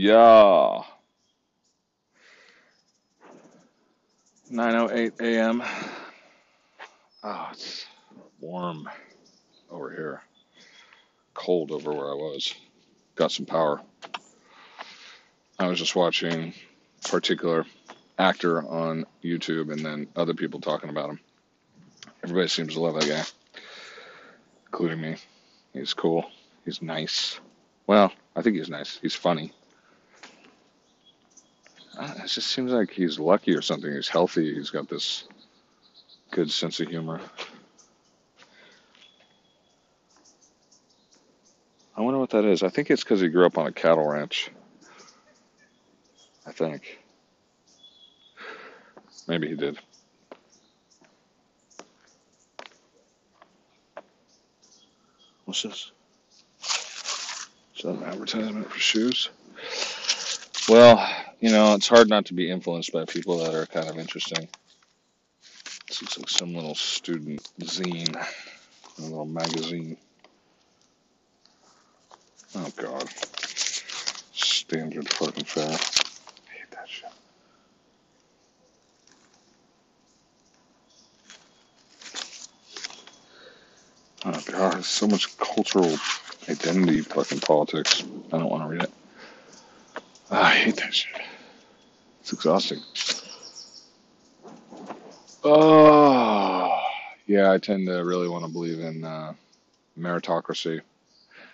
[0.00, 0.84] Yeah.
[4.48, 5.60] 9:08 a.m.
[5.60, 5.66] Oh,
[7.24, 7.84] ah, it's
[8.38, 8.88] warm
[9.68, 10.22] over here.
[11.34, 12.54] Cold over where I was.
[13.16, 13.82] Got some power.
[15.58, 16.54] I was just watching
[17.04, 17.66] a particular
[18.20, 21.20] actor on YouTube and then other people talking about him.
[22.22, 23.24] Everybody seems to love that guy,
[24.66, 25.16] including me.
[25.72, 26.30] He's cool.
[26.64, 27.40] He's nice.
[27.88, 28.96] Well, I think he's nice.
[29.02, 29.52] He's funny.
[31.98, 33.92] Uh, It just seems like he's lucky or something.
[33.92, 34.54] He's healthy.
[34.54, 35.24] He's got this
[36.30, 37.20] good sense of humor.
[41.96, 42.62] I wonder what that is.
[42.62, 44.50] I think it's because he grew up on a cattle ranch.
[46.46, 47.00] I think.
[49.26, 49.78] Maybe he did.
[55.44, 55.90] What's this?
[57.76, 59.30] Is that an advertisement for shoes?
[60.68, 61.08] Well,
[61.40, 64.48] you know, it's hard not to be influenced by people that are kind of interesting.
[65.88, 68.14] This looks like some little student zine,
[68.98, 69.96] a little magazine.
[72.56, 73.08] Oh, God.
[74.32, 75.66] Standard fucking fare.
[75.66, 77.10] I hate that shit.
[84.24, 84.84] Oh, God.
[84.84, 85.96] So much cultural
[86.48, 88.02] identity fucking politics.
[88.32, 88.92] I don't want to read it.
[90.30, 91.20] Ah, I hate that shit.
[92.20, 92.80] It's exhausting.
[95.42, 96.82] Oh,
[97.26, 99.32] yeah, I tend to really want to believe in uh,
[99.98, 100.82] meritocracy.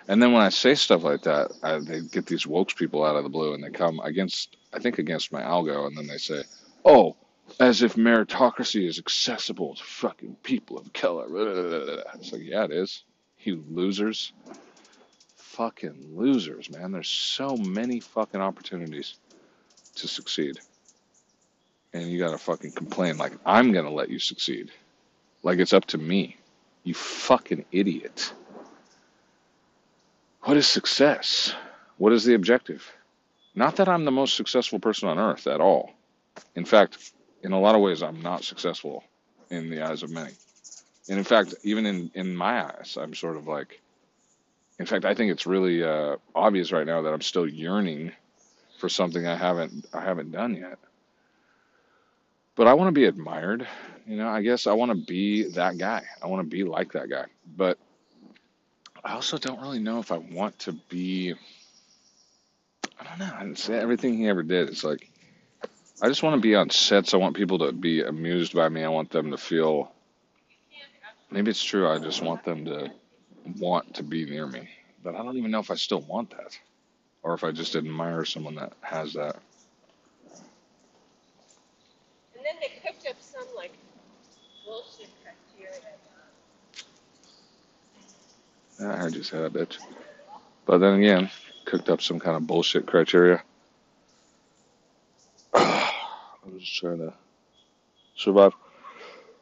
[0.09, 3.17] And then when I say stuff like that, I, they get these woke people out
[3.17, 6.19] of the blue and they come against, I think, against my algo, and then they
[6.19, 6.43] say,
[6.85, 7.17] oh,
[7.61, 11.27] as if meritocracy is accessible to fucking people of color.
[12.15, 13.05] It's like, yeah, it is.
[13.41, 14.33] You losers.
[15.55, 16.91] Fucking losers, man.
[16.91, 19.15] There's so many fucking opportunities
[19.95, 20.59] to succeed.
[21.93, 24.73] And you gotta fucking complain like I'm gonna let you succeed.
[25.45, 26.37] Like it's up to me.
[26.83, 28.33] You fucking idiot.
[30.43, 31.55] What is success?
[31.99, 32.93] What is the objective?
[33.55, 35.93] Not that I'm the most successful person on earth at all.
[36.57, 37.13] In fact,
[37.45, 39.05] in a lot of ways, I'm not successful
[39.51, 40.33] in the eyes of many.
[41.09, 43.81] And in fact, even in, in my eyes, I'm sort of like,
[44.85, 48.13] in fact, I think it's really uh, obvious right now that I'm still yearning
[48.77, 50.79] for something I haven't I haven't done yet.
[52.55, 53.67] But I want to be admired.
[54.07, 56.03] You know, I guess I want to be that guy.
[56.23, 57.25] I want to be like that guy.
[57.57, 57.79] But
[59.03, 61.33] I also don't really know if I want to be.
[63.01, 63.53] I don't know.
[63.53, 64.69] It's everything he ever did.
[64.69, 65.11] It's like
[66.03, 67.15] I just want to be on sets.
[67.15, 68.85] I want people to be amused by me.
[68.85, 69.91] I want them to feel.
[71.31, 71.89] Maybe it's true.
[71.89, 72.93] I just want them to
[73.59, 74.69] want to be near me.
[75.03, 76.59] But I don't even know if I still want that,
[77.23, 79.37] or if I just admire someone that has that.
[82.37, 83.73] And then they cooked up some like
[84.65, 85.81] bullshit criteria.
[88.81, 89.79] I heard you say that, bitch.
[90.67, 91.31] But then again,
[91.65, 93.43] cooked up some kind of bullshit criteria.
[95.55, 97.13] I'm just trying to
[98.17, 98.55] survive.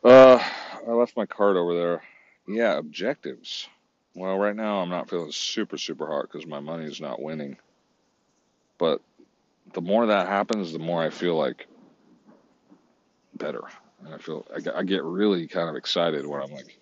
[0.04, 0.42] Uh,
[0.86, 2.02] I left my card over there.
[2.48, 3.68] Yeah, objectives.
[4.14, 7.56] Well, right now I'm not feeling super, super hot because my money is not winning.
[8.78, 9.00] But
[9.72, 11.66] the more that happens, the more I feel like
[13.34, 13.62] better.
[14.04, 16.78] And I feel I I get really kind of excited when I'm like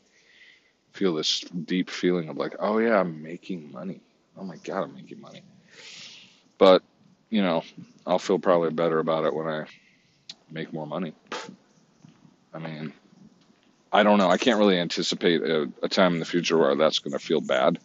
[0.92, 4.00] feel this deep feeling of like, oh yeah, I'm making money.
[4.36, 5.42] Oh my god, I'm making money.
[6.58, 6.82] But
[7.28, 7.62] you know,
[8.06, 9.66] I'll feel probably better about it when I
[10.50, 11.14] make more money.
[12.52, 12.92] I mean,
[13.92, 14.30] I don't know.
[14.30, 17.40] I can't really anticipate a, a time in the future where that's going to feel
[17.40, 17.78] bad.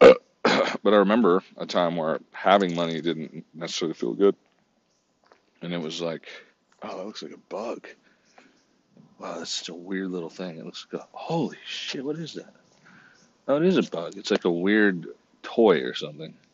[0.00, 4.34] but I remember a time where having money didn't necessarily feel good.
[5.60, 6.28] And it was like,
[6.82, 7.86] oh, that looks like a bug.
[9.18, 10.58] Wow, that's such a weird little thing.
[10.58, 12.54] It looks like a, holy shit, what is that?
[13.46, 14.16] Oh, it is a bug.
[14.16, 15.06] It's like a weird
[15.42, 16.34] toy or something.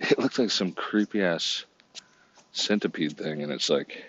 [0.00, 1.66] It looks like some creepy ass
[2.52, 4.02] centipede thing, and it's like,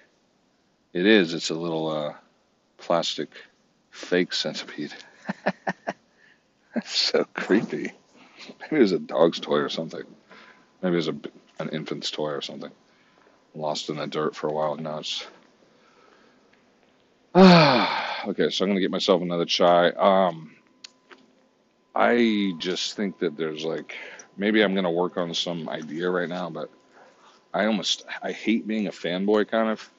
[0.94, 1.34] it is.
[1.34, 2.13] It's a little uh,
[2.86, 3.30] plastic
[3.90, 4.94] fake centipede.
[6.76, 7.92] That's so creepy.
[8.62, 10.04] Maybe it was a dog's toy or something.
[10.84, 11.16] Maybe it was a,
[11.60, 12.70] an infant's toy or something.
[13.56, 14.76] Lost in the dirt for a while.
[14.76, 15.26] Now it's.
[17.34, 19.90] Ah, okay, so I'm gonna get myself another chai.
[19.90, 20.56] Um,
[21.96, 23.96] I just think that there's like
[24.38, 26.70] maybe I'm gonna work on some idea right now, but
[27.52, 29.90] I almost I hate being a fanboy kind of,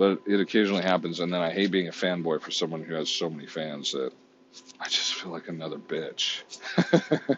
[0.00, 3.10] but it occasionally happens, and then I hate being a fanboy for someone who has
[3.10, 4.14] so many fans that
[4.80, 6.40] I just feel like another bitch.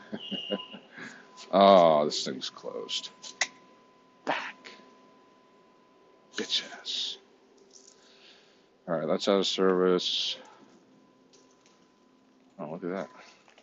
[1.55, 3.11] Oh, this thing's closed.
[4.25, 4.71] Back.
[6.35, 7.19] Bitch ass.
[8.89, 10.39] Alright, that's out of service.
[12.59, 13.09] Oh, look at that.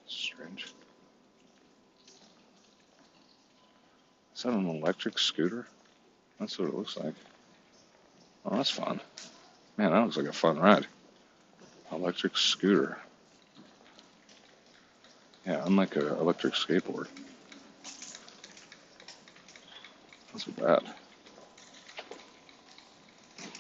[0.06, 0.68] Strange.
[4.36, 5.66] Is that an electric scooter?
[6.40, 7.16] That's what it looks like.
[8.50, 9.00] Oh, that's fun.
[9.78, 10.88] Man, that looks like a fun ride.
[11.92, 12.98] Electric scooter.
[15.46, 17.08] Yeah, unlike an electric skateboard.
[20.34, 20.82] That's bad.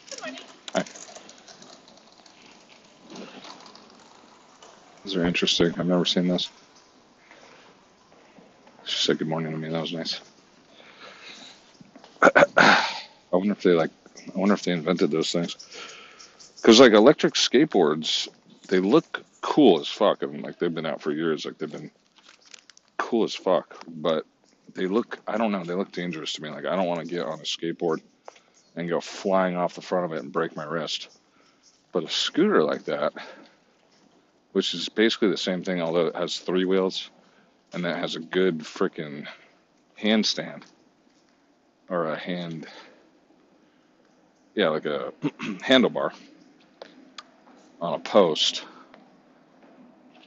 [0.09, 0.41] Good morning.
[0.75, 0.85] Hi.
[5.03, 5.73] These are interesting.
[5.77, 6.49] I've never seen this.
[8.85, 9.69] She said good morning to me.
[9.69, 10.19] That was nice.
[12.21, 12.85] I
[13.31, 13.91] wonder if they like.
[14.33, 15.55] I wonder if they invented those things.
[16.55, 18.27] Because like electric skateboards,
[18.67, 20.23] they look cool as fuck.
[20.23, 21.45] I mean, like they've been out for years.
[21.45, 21.91] Like they've been
[22.97, 23.83] cool as fuck.
[23.87, 24.25] But
[24.73, 25.19] they look.
[25.27, 25.63] I don't know.
[25.63, 26.49] They look dangerous to me.
[26.49, 28.01] Like I don't want to get on a skateboard
[28.75, 31.09] and go flying off the front of it and break my wrist.
[31.91, 33.13] But a scooter like that,
[34.51, 37.09] which is basically the same thing, although it has three wheels
[37.73, 39.27] and that has a good freaking
[39.99, 40.63] handstand
[41.89, 42.67] or a hand,
[44.55, 45.13] yeah, like a
[45.63, 46.11] handlebar
[47.81, 48.65] on a post.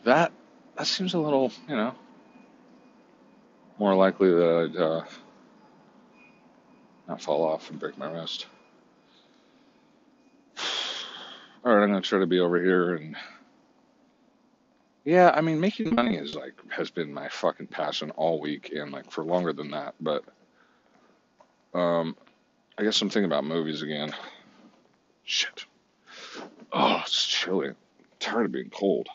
[0.05, 0.33] That
[0.77, 1.95] that seems a little, you know,
[3.79, 5.05] more likely that I'd uh,
[7.09, 8.47] not fall off and break my wrist.
[11.65, 13.17] All right, I'm gonna try to be over here and
[15.05, 18.93] yeah, I mean, making money is like has been my fucking passion all week and
[18.93, 19.95] like for longer than that.
[20.01, 20.25] But
[21.75, 22.17] um,
[22.79, 24.15] I guess I'm thinking about movies again.
[25.25, 25.65] Shit.
[26.73, 27.69] Oh, it's chilly.
[27.69, 27.77] I'm
[28.19, 29.09] tired of being cold.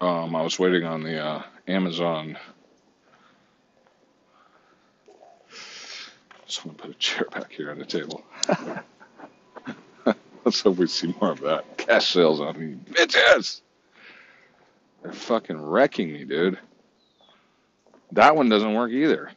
[0.00, 2.38] Um, I was waiting on the uh, Amazon.
[6.46, 8.22] Just want to put a chair back here on the table.
[10.44, 11.78] Let's hope we see more of that.
[11.78, 12.76] Cash sales on me.
[12.92, 13.62] Bitches!
[15.02, 16.58] They're fucking wrecking me, dude.
[18.12, 19.30] That one doesn't work either.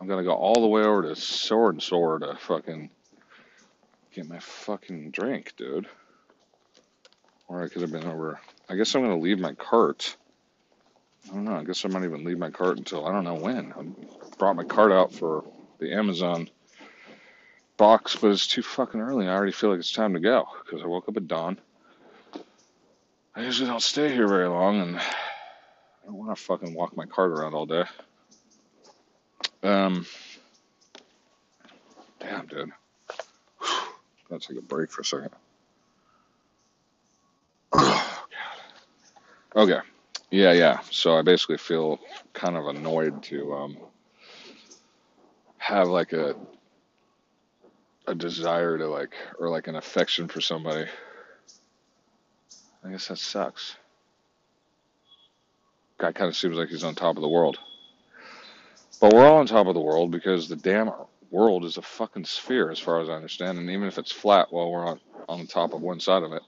[0.00, 2.90] I'm gonna go all the way over to Sword and Sword to fucking
[4.12, 5.86] get my fucking drink, dude.
[7.48, 8.40] Or I could have been over.
[8.68, 10.16] I guess I'm gonna leave my cart.
[11.28, 11.56] I don't know.
[11.56, 13.72] I guess I might even leave my cart until I don't know when.
[13.72, 15.44] I brought my cart out for
[15.78, 16.48] the Amazon
[17.76, 19.26] box, but it's too fucking early.
[19.26, 21.58] I already feel like it's time to go because I woke up at dawn.
[23.34, 25.02] I usually don't stay here very long, and I
[26.06, 27.84] don't want to fucking walk my cart around all day.
[29.62, 30.06] Um,
[32.20, 32.70] damn, dude.
[34.28, 35.30] Gotta take a break for a second.
[37.72, 38.24] Oh,
[39.54, 39.62] God.
[39.62, 39.80] Okay.
[40.30, 40.80] Yeah, yeah.
[40.90, 41.98] So I basically feel
[42.32, 43.76] kind of annoyed to um,
[45.58, 46.36] have like a
[48.06, 50.88] a desire to like or like an affection for somebody.
[52.84, 53.76] I guess that sucks.
[55.98, 57.58] Guy kind of seems like he's on top of the world.
[59.00, 60.90] But we're all on top of the world because the damn
[61.30, 63.58] world is a fucking sphere, as far as I understand.
[63.58, 66.32] And even if it's flat, well, we're on on the top of one side of
[66.32, 66.42] it.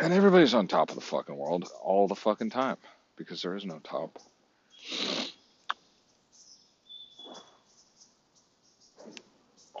[0.00, 2.76] And everybody's on top of the fucking world all the fucking time
[3.16, 4.18] because there is no top.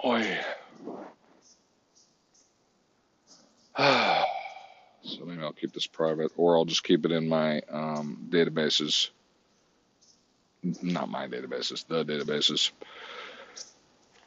[0.04, 0.38] Oi.
[5.02, 9.10] so maybe I'll keep this private, or I'll just keep it in my um, databases.
[10.82, 12.72] Not my databases, the databases.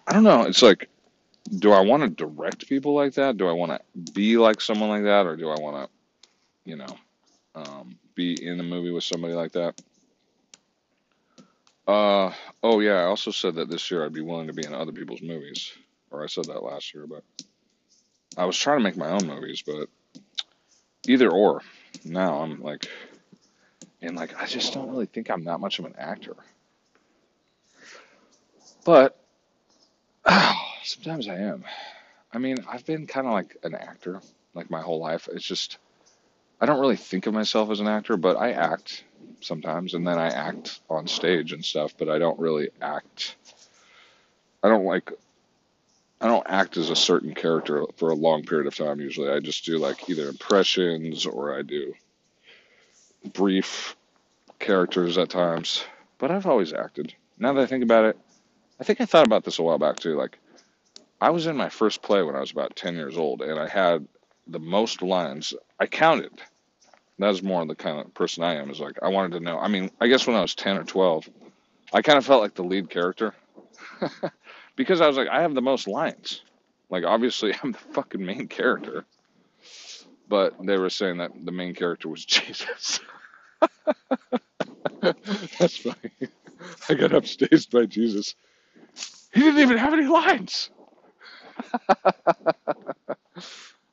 [0.07, 0.43] I don't know.
[0.43, 0.89] It's like,
[1.57, 3.37] do I want to direct people like that?
[3.37, 5.89] Do I want to be like someone like that, or do I want to,
[6.65, 6.97] you know,
[7.55, 9.81] um, be in a movie with somebody like that?
[11.87, 12.31] Uh,
[12.61, 12.99] oh yeah.
[12.99, 15.71] I also said that this year I'd be willing to be in other people's movies,
[16.11, 17.23] or I said that last year, but
[18.37, 19.89] I was trying to make my own movies, but
[21.07, 21.61] either or.
[22.05, 22.87] Now I'm like,
[24.01, 26.35] and like I just don't really think I'm that much of an actor.
[28.85, 29.19] But
[30.83, 31.63] sometimes I am.
[32.31, 34.21] I mean, I've been kind of like an actor
[34.53, 35.27] like my whole life.
[35.31, 35.77] It's just
[36.61, 39.03] I don't really think of myself as an actor, but I act
[39.41, 43.35] sometimes and then I act on stage and stuff, but I don't really act
[44.61, 45.11] I don't like
[46.21, 49.29] I don't act as a certain character for a long period of time usually.
[49.29, 51.93] I just do like either impressions or I do
[53.33, 53.95] brief
[54.59, 55.83] characters at times.
[56.17, 57.13] But I've always acted.
[57.37, 58.17] Now that I think about it,
[58.79, 60.15] I think I thought about this a while back too.
[60.17, 60.37] Like
[61.21, 63.67] I was in my first play when I was about 10 years old and I
[63.67, 64.07] had
[64.47, 65.53] the most lines.
[65.79, 66.31] I counted
[67.19, 68.69] That's more the kind of person I am.
[68.69, 69.59] Is like I wanted to know.
[69.59, 71.29] I mean, I guess when I was ten or twelve,
[71.93, 73.33] I kind of felt like the lead character
[74.75, 76.41] because I was like, I have the most lines.
[76.89, 79.05] Like obviously, I'm the fucking main character.
[80.29, 83.01] But they were saying that the main character was Jesus.
[85.01, 86.11] That's funny.
[86.89, 88.35] I got upstaged by Jesus.
[89.33, 90.69] He didn't even have any lines.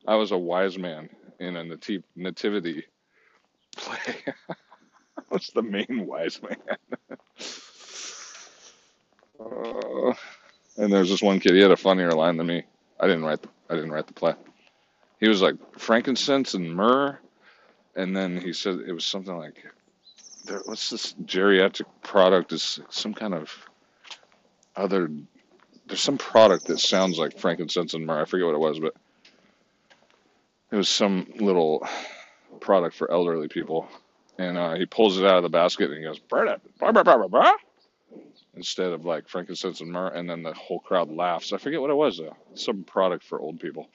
[0.07, 1.09] I was a wise man
[1.41, 2.85] in a nati- nativity
[3.77, 4.17] play.
[5.19, 6.57] I was the main wise man.
[9.41, 10.15] Uh,
[10.79, 11.55] and there's this one kid.
[11.55, 12.65] He had a funnier line than me.
[13.01, 13.43] I didn't write.
[13.43, 14.35] The, I didn't write the play.
[15.21, 17.19] He was like frankincense and myrrh,
[17.95, 19.65] and then he said it was something like,
[20.65, 22.53] "What's this geriatric product?
[22.53, 23.51] Is some kind of
[24.75, 25.09] other
[25.87, 28.23] there's some product that sounds like frankincense and myrrh.
[28.23, 28.95] I forget what it was, but
[30.71, 31.87] it was some little
[32.61, 33.89] product for elderly people.
[34.39, 36.61] And uh, he pulls it out of the basket and he goes, burn it,
[38.55, 40.09] instead of like frankincense and myrrh.
[40.09, 41.53] And then the whole crowd laughs.
[41.53, 42.37] I forget what it was though.
[42.55, 43.89] Some product for old people.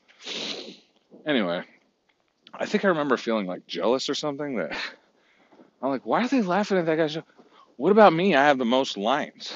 [1.25, 1.63] Anyway,
[2.53, 4.75] I think I remember feeling like jealous or something that
[5.81, 7.23] I'm like, why are they laughing at that show?
[7.77, 8.35] What about me?
[8.35, 9.53] I have the most lines.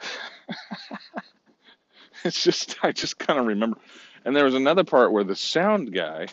[2.24, 3.78] it's just I just kind of remember.
[4.24, 6.26] And there was another part where the sound guy,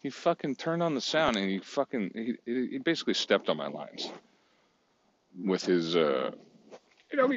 [0.00, 3.68] he fucking turned on the sound and he fucking he he basically stepped on my
[3.68, 4.10] lines
[5.44, 6.30] with his uh
[7.10, 7.32] you know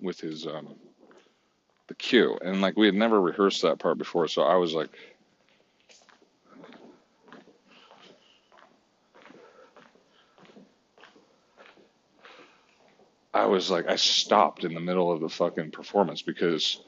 [0.00, 0.74] with his um
[1.88, 4.90] the cue and like we had never rehearsed that part before so I was like
[13.32, 16.80] I was like I stopped in the middle of the fucking performance because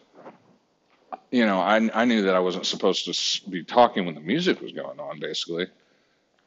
[1.30, 4.60] you know, I I knew that I wasn't supposed to be talking when the music
[4.60, 5.66] was going on, basically.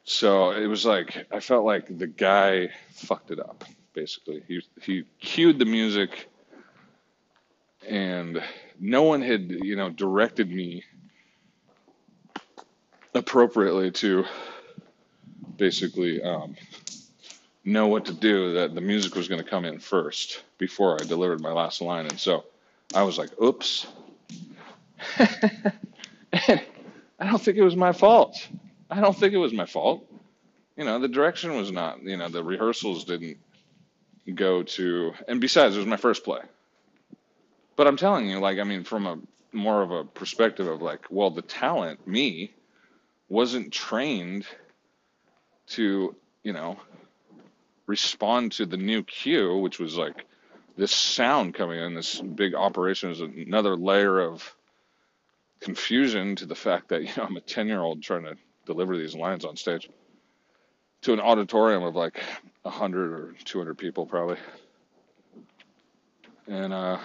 [0.04, 3.64] So it was like I felt like the guy fucked it up.
[3.92, 6.29] Basically, he he cued the music,
[7.88, 8.42] and
[8.78, 10.84] no one had you know directed me
[13.14, 14.24] appropriately to
[15.56, 16.56] basically um,
[17.64, 18.54] know what to do.
[18.54, 22.06] That the music was going to come in first before I delivered my last line,
[22.06, 22.44] and so
[22.94, 23.86] I was like, "Oops."
[26.32, 28.48] I don't think it was my fault.
[28.90, 30.06] I don't think it was my fault.
[30.76, 33.38] You know, the direction was not, you know, the rehearsals didn't
[34.34, 36.40] go to, and besides, it was my first play.
[37.80, 39.18] But I'm telling you, like, I mean, from a
[39.52, 42.52] more of a perspective of like, well, the talent, me,
[43.30, 44.44] wasn't trained
[45.68, 46.76] to, you know,
[47.86, 50.26] respond to the new cue, which was like
[50.76, 54.54] this sound coming in, this big operation is another layer of
[55.60, 58.98] confusion to the fact that you know I'm a 10 year old trying to deliver
[58.98, 59.88] these lines on stage
[61.00, 62.22] to an auditorium of like
[62.60, 64.36] 100 or 200 people probably.
[66.46, 66.98] And uh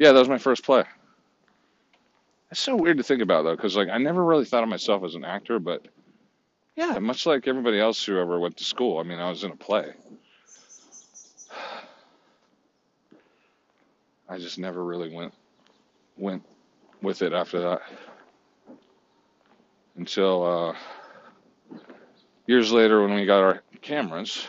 [0.00, 0.82] yeah that was my first play
[2.50, 5.04] it's so weird to think about though because like i never really thought of myself
[5.04, 5.86] as an actor but
[6.74, 9.52] yeah much like everybody else who ever went to school i mean i was in
[9.52, 9.92] a play
[14.28, 15.34] i just never really went
[16.16, 16.42] went
[17.02, 17.82] with it after that
[19.96, 20.74] until uh,
[22.46, 24.48] years later when we got our cameras.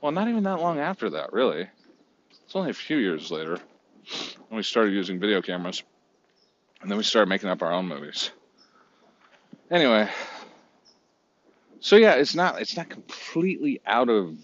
[0.00, 1.68] Well, not even that long after that, really.
[2.44, 3.58] It's only a few years later
[4.48, 5.82] when we started using video cameras,
[6.80, 8.30] and then we started making up our own movies.
[9.70, 10.08] Anyway,
[11.80, 14.36] so yeah, it's not it's not completely out of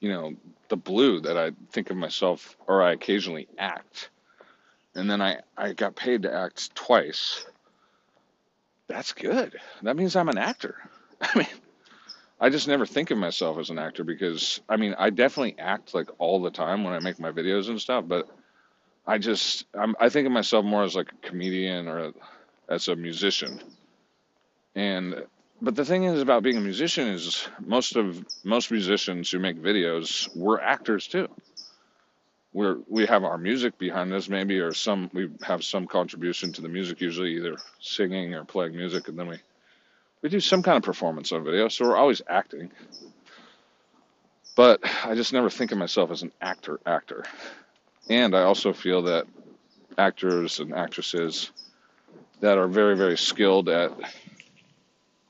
[0.00, 0.34] you know
[0.68, 4.10] the blue that I think of myself or I occasionally act
[4.94, 7.44] and then I, I got paid to act twice.
[8.86, 9.58] That's good.
[9.82, 10.76] That means I'm an actor.
[11.20, 11.48] I mean,
[12.40, 15.94] I just never think of myself as an actor because I mean, I definitely act
[15.94, 18.28] like all the time when I make my videos and stuff, but
[19.06, 22.12] I just I'm, I think of myself more as like a comedian or a,
[22.68, 23.60] as a musician.
[24.74, 25.24] And
[25.60, 29.56] but the thing is about being a musician is most of most musicians who make
[29.60, 31.28] videos were actors too.
[32.52, 36.62] We're we have our music behind us maybe or some we have some contribution to
[36.62, 39.40] the music usually either singing or playing music and then we
[40.22, 42.70] we do some kind of performance on video so we're always acting.
[44.56, 47.24] But i just never think of myself as an actor actor
[48.08, 49.26] and i also feel that
[49.98, 51.50] actors and actresses
[52.40, 53.92] that are very very skilled at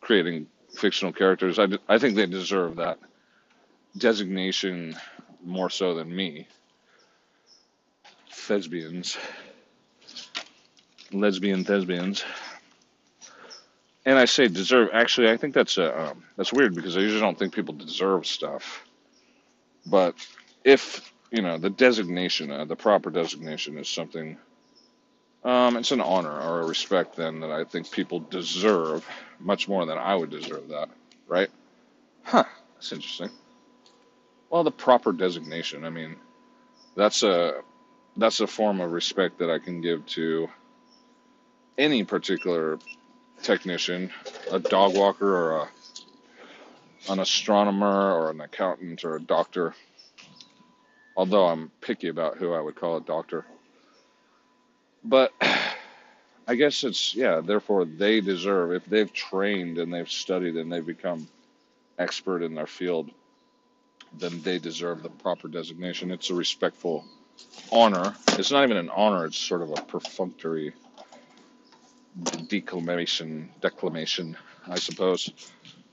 [0.01, 2.99] creating fictional characters i, I think they deserve that
[3.97, 4.97] designation
[5.45, 6.47] more so than me
[8.45, 9.17] thespians,
[11.13, 12.25] lesbian thespians.
[14.05, 14.91] And I say deserve.
[14.93, 18.27] Actually, I think that's a um, that's weird because I usually don't think people deserve
[18.27, 18.85] stuff.
[19.87, 20.15] But
[20.63, 24.39] if you know the designation, uh, the proper designation is something.
[25.45, 29.07] Um, it's an honor or a respect then that I think people deserve
[29.41, 30.91] much more than I would deserve that,
[31.29, 31.51] right?
[32.25, 32.45] Huh.
[32.77, 33.31] That's interesting.
[34.51, 35.85] Well, the proper designation.
[35.85, 36.17] I mean,
[36.97, 37.63] that's a
[38.17, 40.49] that's a form of respect that I can give to
[41.79, 42.79] any particular
[43.43, 44.11] technician,
[44.51, 45.85] a dog walker or a,
[47.13, 49.75] an astronomer or an accountant or a doctor.
[51.17, 53.47] Although I'm picky about who I would call a doctor.
[55.03, 55.33] But
[56.47, 60.85] I guess it's, yeah, therefore they deserve, if they've trained and they've studied and they've
[60.85, 61.27] become
[61.99, 63.11] expert in their field,
[64.19, 66.11] then they deserve the proper designation.
[66.11, 67.05] It's a respectful
[67.73, 68.15] honor.
[68.39, 70.73] It's not even an honor, it's sort of a perfunctory
[72.49, 74.37] declamation, declamation,
[74.69, 75.31] I suppose,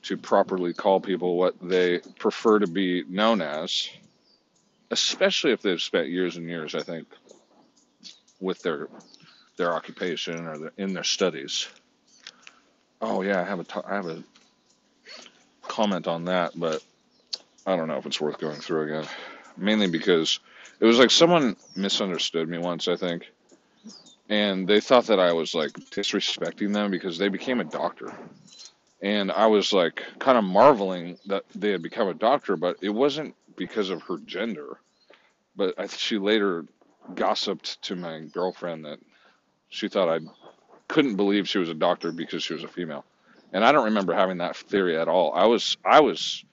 [0.04, 3.90] to properly call people what they prefer to be known as,
[4.92, 7.08] especially if they've spent years and years, I think,
[8.40, 8.90] with their
[9.58, 11.68] their occupation or their, in their studies.
[13.02, 14.24] Oh yeah, I have a I have a
[15.64, 16.84] comment on that, but
[17.66, 19.10] I don't know if it's worth going through again.
[19.58, 20.40] Mainly because
[20.80, 23.32] it was like someone misunderstood me once, I think,
[24.30, 28.14] and they thought that I was like disrespecting them because they became a doctor.
[29.02, 32.90] And I was like kind of marveling that they had become a doctor, but it
[32.90, 34.80] wasn't because of her gender.
[35.56, 36.66] But I, she later
[37.16, 39.00] gossiped to my girlfriend that
[39.70, 40.20] she thought I
[40.88, 43.06] couldn't believe she was a doctor because she was a female.
[43.54, 45.34] And I don't remember having that theory at all.
[45.34, 46.44] I was I was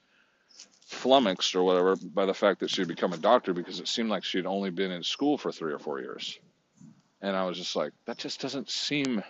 [0.85, 4.23] flummoxed or whatever by the fact that she'd become a doctor because it seemed like
[4.23, 6.39] she'd only been in school for three or four years.
[7.21, 9.23] And I was just like, that just doesn't seem.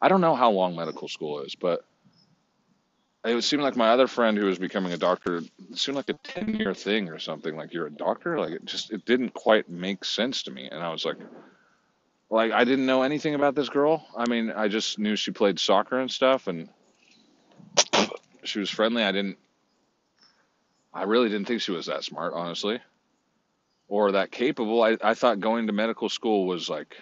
[0.00, 1.84] I don't know how long medical school is, but
[3.24, 6.08] it would seem like my other friend who was becoming a doctor it seemed like
[6.08, 7.56] a 10 year thing or something.
[7.56, 8.38] Like, you're a doctor?
[8.38, 10.68] Like, it just, it didn't quite make sense to me.
[10.70, 11.18] And I was like,
[12.30, 14.06] like, I didn't know anything about this girl.
[14.16, 16.68] I mean, I just knew she played soccer and stuff, and
[18.42, 19.04] she was friendly.
[19.04, 19.38] I didn't,
[20.92, 22.80] I really didn't think she was that smart, honestly,
[23.86, 24.82] or that capable.
[24.82, 26.96] I, I thought going to medical school was like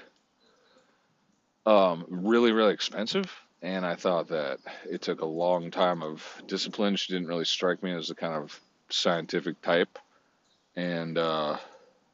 [1.65, 3.33] um, really, really expensive.
[3.63, 6.97] And I thought that it took a long time of discipline.
[6.97, 9.99] She didn't really strike me as the kind of scientific type.
[10.77, 11.59] And uh,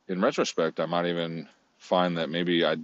[0.08, 2.76] in retrospect, I might even find that maybe I,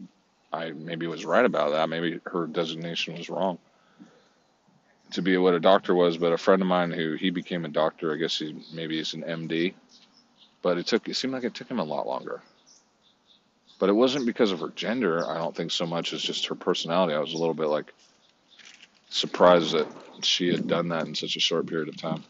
[0.53, 1.89] I maybe was right about that.
[1.89, 3.59] Maybe her designation was wrong
[5.13, 6.17] to be what a doctor was.
[6.17, 9.15] But a friend of mine who he became a doctor, I guess he maybe is
[9.15, 9.75] an MD.
[10.63, 12.41] But it took it seemed like it took him a lot longer.
[13.79, 15.29] But it wasn't because of her gender.
[15.29, 17.15] I don't think so much as just her personality.
[17.15, 17.93] I was a little bit like
[19.13, 19.87] surprised that
[20.23, 22.25] she had done that in such a short period of time.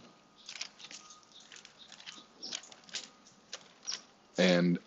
[4.38, 4.78] And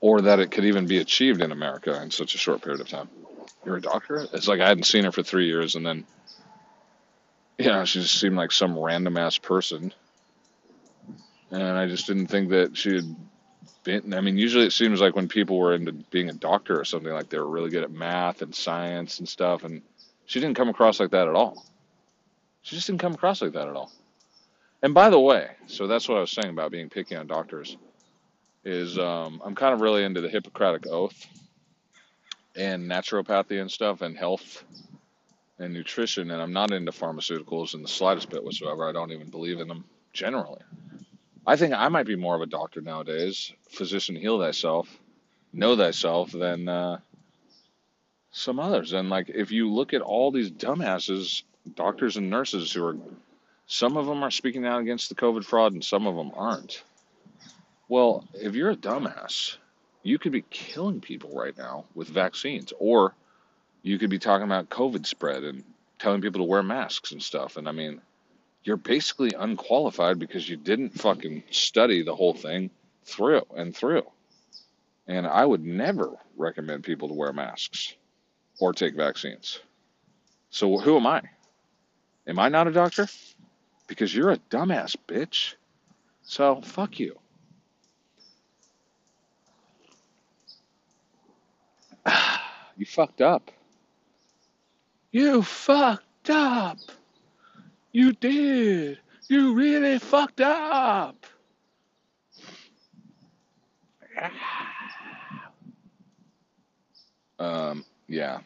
[0.00, 2.88] or that it could even be achieved in America in such a short period of
[2.88, 3.08] time.
[3.64, 4.26] You're a doctor?
[4.32, 6.04] It's like I hadn't seen her for three years and then
[7.58, 9.92] you know, she just seemed like some random ass person.
[11.50, 13.16] And I just didn't think that she had
[13.84, 16.84] been I mean, usually it seems like when people were into being a doctor or
[16.84, 19.82] something like they were really good at math and science and stuff and
[20.26, 21.66] she didn't come across like that at all.
[22.62, 23.92] She just didn't come across like that at all.
[24.82, 27.76] And by the way, so that's what I was saying about being picky on doctors
[28.64, 31.26] is um, I'm kind of really into the Hippocratic Oath
[32.56, 34.64] and naturopathy and stuff and health
[35.58, 38.88] and nutrition, and I'm not into pharmaceuticals in the slightest bit whatsoever.
[38.88, 40.60] I don't even believe in them generally.
[41.46, 43.52] I think I might be more of a doctor nowadays.
[43.68, 44.88] Physician, heal thyself,
[45.52, 46.98] know thyself, than uh,
[48.32, 48.92] some others.
[48.92, 51.44] And like, if you look at all these dumbasses,
[51.76, 52.96] doctors and nurses who are,
[53.66, 56.82] some of them are speaking out against the COVID fraud, and some of them aren't.
[57.88, 59.56] Well, if you're a dumbass,
[60.02, 63.14] you could be killing people right now with vaccines, or
[63.82, 65.62] you could be talking about COVID spread and
[65.98, 67.56] telling people to wear masks and stuff.
[67.56, 68.00] And I mean,
[68.64, 72.70] you're basically unqualified because you didn't fucking study the whole thing
[73.04, 74.04] through and through.
[75.06, 77.94] And I would never recommend people to wear masks
[78.60, 79.60] or take vaccines.
[80.50, 81.22] So who am I?
[82.26, 83.08] Am I not a doctor?
[83.86, 85.54] Because you're a dumbass bitch.
[86.22, 87.18] So fuck you.
[92.76, 93.50] you fucked up.
[95.10, 96.78] You fucked up.
[97.92, 98.98] You did.
[99.28, 101.26] You really fucked up.
[107.38, 108.40] Um, yeah.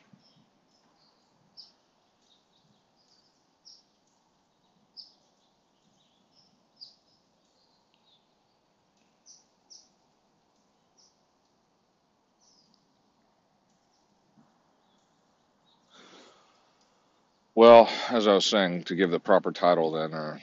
[17.55, 20.41] Well, as I was saying, to give the proper title then or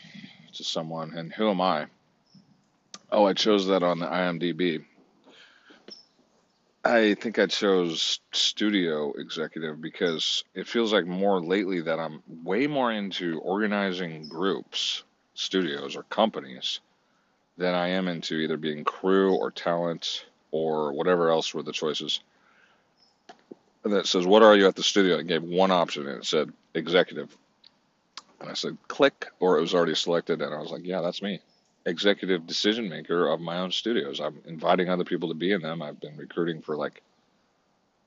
[0.56, 1.88] to someone, and who am I?
[3.12, 4.86] Oh, I chose that on the IMDb.
[6.86, 12.68] I think I chose studio executive because it feels like more lately that I'm way
[12.68, 16.82] more into organizing groups, studios, or companies
[17.58, 22.20] than I am into either being crew or talent or whatever else were the choices.
[23.86, 25.18] And then it says, What are you at the studio?
[25.18, 27.36] It gave one option and it said executive.
[28.42, 30.42] And I said, Click, or it was already selected.
[30.42, 31.40] And I was like, Yeah, that's me.
[31.86, 34.20] Executive decision maker of my own studios.
[34.20, 35.82] I'm inviting other people to be in them.
[35.82, 37.02] I've been recruiting for like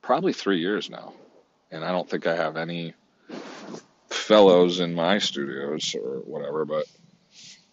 [0.02, 1.12] probably three years now.
[1.70, 2.94] And I don't think I have any
[4.08, 6.86] fellows in my studios or whatever, but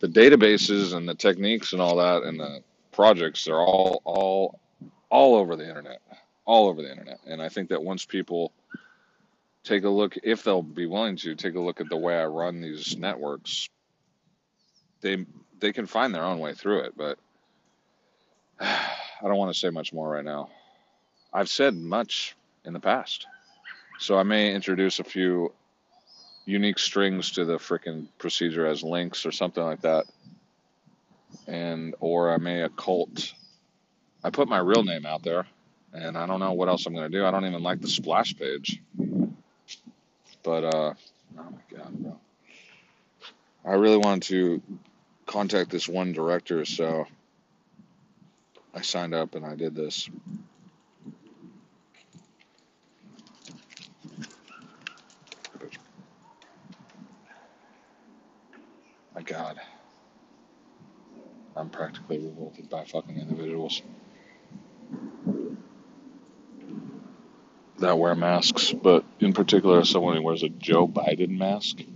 [0.04, 2.62] the databases and the techniques and all that and the
[2.92, 4.60] projects they're all all
[5.10, 6.02] all over the internet
[6.44, 8.52] all over the internet and i think that once people
[9.64, 12.26] take a look if they'll be willing to take a look at the way i
[12.26, 13.70] run these networks
[15.00, 15.26] they
[15.64, 17.18] they can find their own way through it but
[18.60, 18.88] i
[19.22, 20.50] don't want to say much more right now
[21.34, 23.26] i've said much in the past
[24.00, 25.52] so i may introduce a few
[26.46, 30.06] unique strings to the freaking procedure as links or something like that
[31.48, 33.34] and or I may occult.
[34.24, 35.46] I put my real name out there,
[35.94, 37.26] and I don't know what else I'm gonna do.
[37.26, 38.82] I don't even like the splash page,
[40.44, 40.96] but uh, oh
[41.36, 42.20] my god, bro.
[43.66, 44.62] I really wanted to
[45.34, 47.08] contact this one director, so
[48.72, 50.08] I signed up and I did this.
[59.16, 59.60] My god,
[61.56, 63.82] I'm practically revolted by fucking individuals
[67.80, 71.80] that wear masks, but in particular, someone who wears a Joe Biden mask.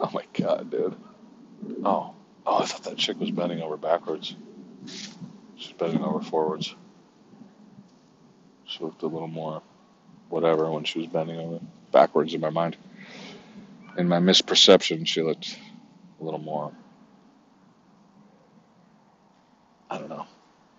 [0.00, 0.96] Oh my god, dude.
[1.84, 2.14] Oh,
[2.46, 4.34] oh, I thought that chick was bending over backwards.
[5.56, 6.74] She's bending over forwards.
[8.64, 9.62] She looked a little more
[10.28, 11.60] whatever when she was bending over
[11.92, 12.76] backwards in my mind.
[13.96, 15.58] In my misperception, she looked
[16.20, 16.72] a little more,
[19.90, 20.26] I don't know,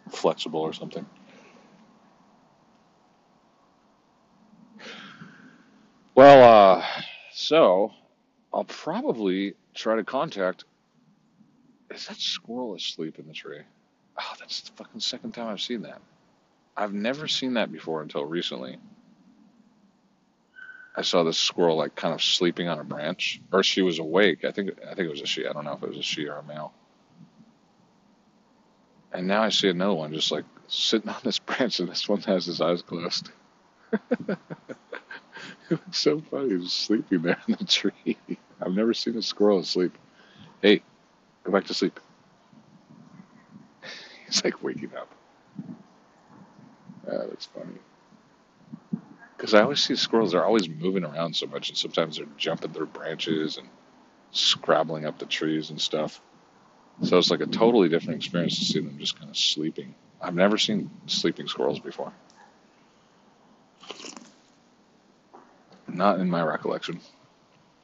[0.10, 1.06] flexible or something.
[6.16, 6.86] Well, uh,
[7.34, 7.94] so
[8.54, 10.66] I'll probably try to contact.
[11.96, 13.62] Is that squirrel asleep in the tree?
[14.20, 16.02] Oh, that's the fucking second time I've seen that.
[16.76, 18.78] I've never seen that before until recently.
[20.96, 24.46] I saw this squirrel like kind of sleeping on a branch, or she was awake.
[24.46, 25.48] I think I think it was a she.
[25.48, 26.74] I don't know if it was a she or a male.
[29.14, 32.22] And now I see another one just like sitting on this branch, and this one
[32.22, 33.32] has his eyes closed.
[35.70, 36.56] It was so funny.
[36.56, 38.18] Was sleeping there in the tree.
[38.62, 39.98] I've never seen a squirrel asleep.
[40.62, 40.84] Hey,
[41.46, 42.00] go back to sleep.
[44.26, 45.10] He's like waking up.
[47.08, 47.80] Ah, that's funny.
[49.38, 52.72] Because I always see squirrels, they're always moving around so much, and sometimes they're jumping
[52.72, 53.68] through branches and
[54.32, 56.20] scrabbling up the trees and stuff.
[57.04, 59.94] So it's like a totally different experience to see them just kind of sleeping.
[60.22, 62.14] I've never seen sleeping squirrels before.
[65.88, 67.02] Not in my recollection.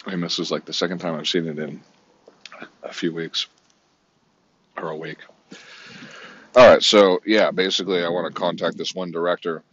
[0.06, 1.82] I mean, this is like the second time I've seen it in
[2.84, 3.47] a few weeks
[4.78, 5.17] or a week.
[6.56, 9.63] All right, so yeah, basically, I want to contact this one director.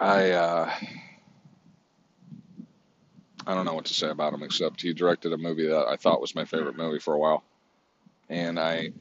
[0.00, 0.70] I uh,
[3.46, 5.96] I don't know what to say about him except he directed a movie that I
[5.96, 7.42] thought was my favorite movie for a while,
[8.28, 8.92] and I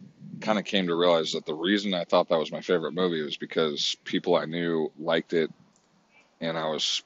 [0.42, 3.22] kind of came to realize that the reason I thought that was my favorite movie
[3.22, 5.52] was because people I knew liked it,
[6.42, 7.04] and I was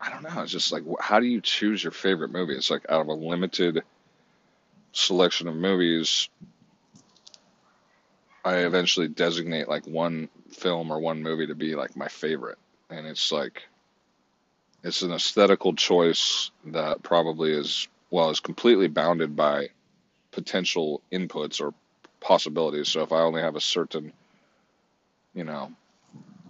[0.00, 2.54] I don't know, it's just like how do you choose your favorite movie?
[2.54, 3.82] It's like out of a limited
[4.92, 6.28] selection of movies,
[8.44, 12.58] I eventually designate like one film or one movie to be like my favorite,
[12.90, 13.62] and it's like
[14.84, 19.68] it's an aesthetical choice that probably is well is completely bounded by
[20.30, 21.74] potential inputs or
[22.20, 22.88] possibilities.
[22.88, 24.12] So if I only have a certain
[25.34, 25.72] you know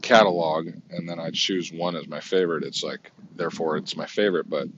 [0.02, 4.48] catalog and then I choose one as my favorite, it's like therefore it's my favorite.
[4.48, 4.68] But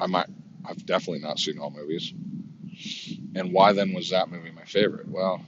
[0.00, 0.28] I might
[0.64, 2.12] I've definitely not seen all movies.
[3.34, 5.08] And why then was that movie my favorite?
[5.08, 5.42] Well,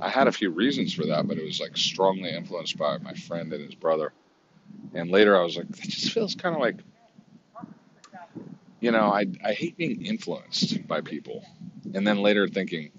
[0.00, 3.14] I had a few reasons for that, but it was like strongly influenced by my
[3.14, 4.12] friend and his brother.
[4.94, 6.76] And later I was like, that just feels kind of like,
[8.80, 11.44] you know, I, I hate being influenced by people.
[11.94, 12.90] And then later thinking,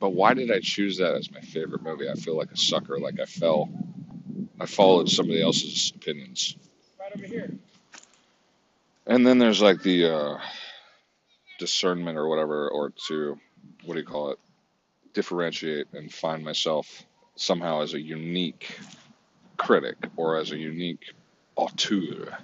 [0.00, 2.08] but why did I choose that as my favorite movie?
[2.08, 3.68] I feel like a sucker, like I fell,
[4.60, 6.56] I followed somebody else's opinions.
[6.98, 7.50] Right over here.
[9.06, 10.38] And then there's like the uh,
[11.58, 13.38] discernment or whatever, or to,
[13.84, 14.38] what do you call it?
[15.14, 17.04] Differentiate and find myself
[17.36, 18.78] somehow as a unique
[19.56, 21.12] critic or as a unique
[21.56, 22.36] auteur.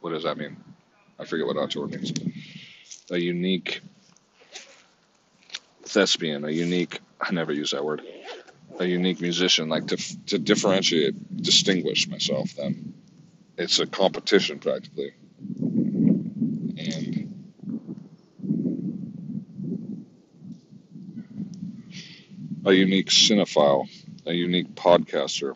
[0.00, 0.56] What does that mean?
[1.18, 2.12] I forget what auteur means.
[3.10, 3.80] A unique
[5.84, 8.02] thespian, a unique, I never use that word,
[8.80, 12.94] a unique musician, like to, to differentiate, distinguish myself then.
[13.58, 15.12] It's a competition practically.
[16.78, 17.34] And
[22.64, 23.86] a unique cinephile,
[24.24, 25.54] a unique podcaster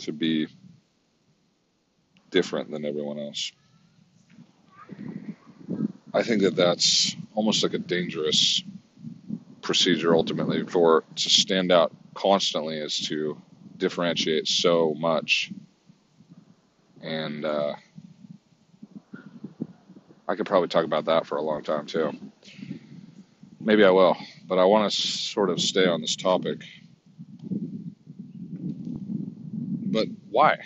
[0.00, 0.46] to be
[2.30, 3.50] different than everyone else.
[6.12, 8.62] I think that that's almost like a dangerous
[9.62, 13.40] procedure ultimately for to stand out constantly is to
[13.78, 15.50] differentiate so much.
[17.02, 17.74] And uh,
[20.28, 22.12] i could probably talk about that for a long time too.
[23.58, 26.60] Maybe i will but i want to sort of stay on this topic.
[29.92, 30.58] But why?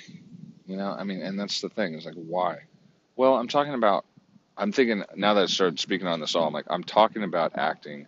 [0.67, 2.59] You know i mean and that's the thing is like why?
[3.15, 4.05] Well i'm talking about
[4.57, 7.53] i'm thinking now that i started speaking on this all i'm like i'm talking about
[7.57, 8.07] acting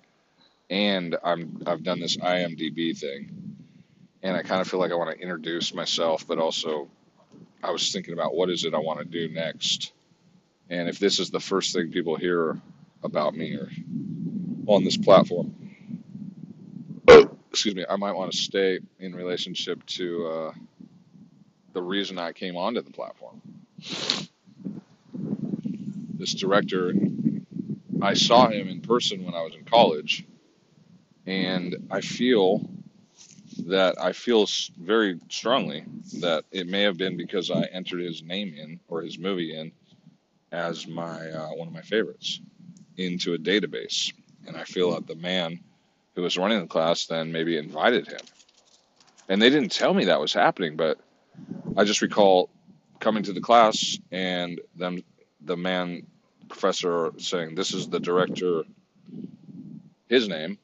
[0.71, 3.57] and I'm I've done this IMDb thing,
[4.23, 6.89] and I kind of feel like I want to introduce myself, but also
[7.63, 9.93] I was thinking about what is it I want to do next,
[10.71, 12.61] and if this is the first thing people hear
[13.03, 13.71] about me or
[14.67, 15.55] on this platform,
[17.51, 20.53] excuse me, I might want to stay in relationship to uh,
[21.75, 23.43] the reason I came onto the platform.
[26.15, 26.93] This director,
[28.03, 30.27] I saw him in person when I was in college
[31.27, 32.69] and I feel
[33.67, 34.47] that I feel
[34.79, 35.85] very strongly
[36.21, 39.73] that it may have been because I entered his name in or his movie in
[40.53, 42.41] as my uh, one of my favorites
[42.97, 44.12] into a database,
[44.47, 45.61] and I feel that the man
[46.15, 48.21] who was running the class then maybe invited him,
[49.29, 50.99] and they didn't tell me that was happening, but
[51.77, 52.51] I just recall
[53.01, 55.03] coming to the class and them
[55.43, 56.07] the man
[56.49, 58.62] professor saying this is the director
[60.09, 60.59] his name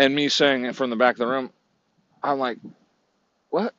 [0.00, 1.52] and me saying it from the back of the room,
[2.22, 2.58] I'm like,
[3.50, 3.74] what?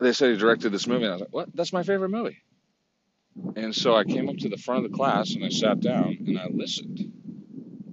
[0.00, 1.04] They said he directed this movie.
[1.04, 1.54] And I was like, what?
[1.54, 2.38] That's my favorite movie.
[3.54, 6.18] And so I came up to the front of the class and I sat down
[6.26, 7.12] and I listened.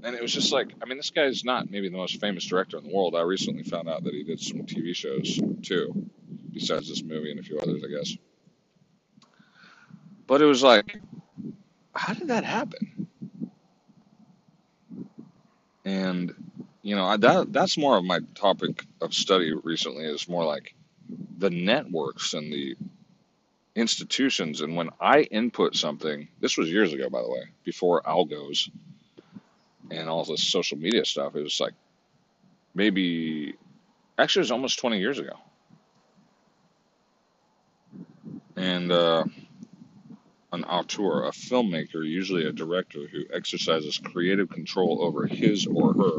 [0.03, 2.45] And it was just like, I mean, this guy is not maybe the most famous
[2.45, 3.15] director in the world.
[3.15, 6.09] I recently found out that he did some TV shows too,
[6.51, 8.17] besides this movie and a few others, I guess.
[10.25, 10.99] But it was like,
[11.93, 13.07] how did that happen?
[15.85, 16.48] And
[16.81, 20.75] you know, that that's more of my topic of study recently is more like
[21.37, 22.75] the networks and the
[23.75, 24.61] institutions.
[24.61, 28.69] And when I input something, this was years ago, by the way, before algos
[29.91, 31.35] and all this social media stuff.
[31.35, 31.73] It was like
[32.73, 33.55] maybe,
[34.17, 35.33] actually, it was almost 20 years ago.
[38.55, 39.23] And uh,
[40.51, 46.18] an auteur, a filmmaker, usually a director who exercises creative control over his or her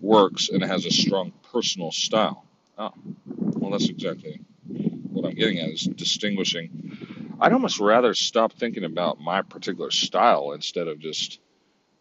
[0.00, 2.44] works and has a strong personal style.
[2.78, 2.92] Oh,
[3.26, 7.36] well, that's exactly what I'm getting at is distinguishing.
[7.40, 11.40] I'd almost rather stop thinking about my particular style instead of just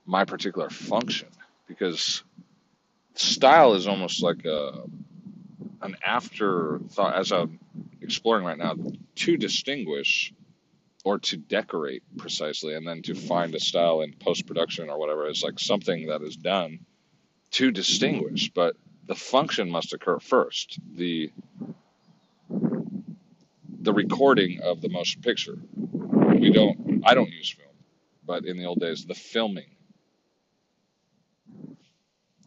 [0.05, 1.29] my particular function
[1.67, 2.23] because
[3.15, 4.83] style is almost like a
[5.81, 7.59] an afterthought as I'm
[8.01, 8.75] exploring right now
[9.15, 10.33] to distinguish
[11.03, 15.27] or to decorate precisely and then to find a style in post production or whatever
[15.27, 16.79] is like something that is done
[17.53, 18.75] to distinguish, but
[19.07, 20.79] the function must occur first.
[20.95, 21.31] The
[23.81, 25.57] the recording of the motion picture.
[26.39, 27.75] We don't I don't use film,
[28.25, 29.69] but in the old days the filming.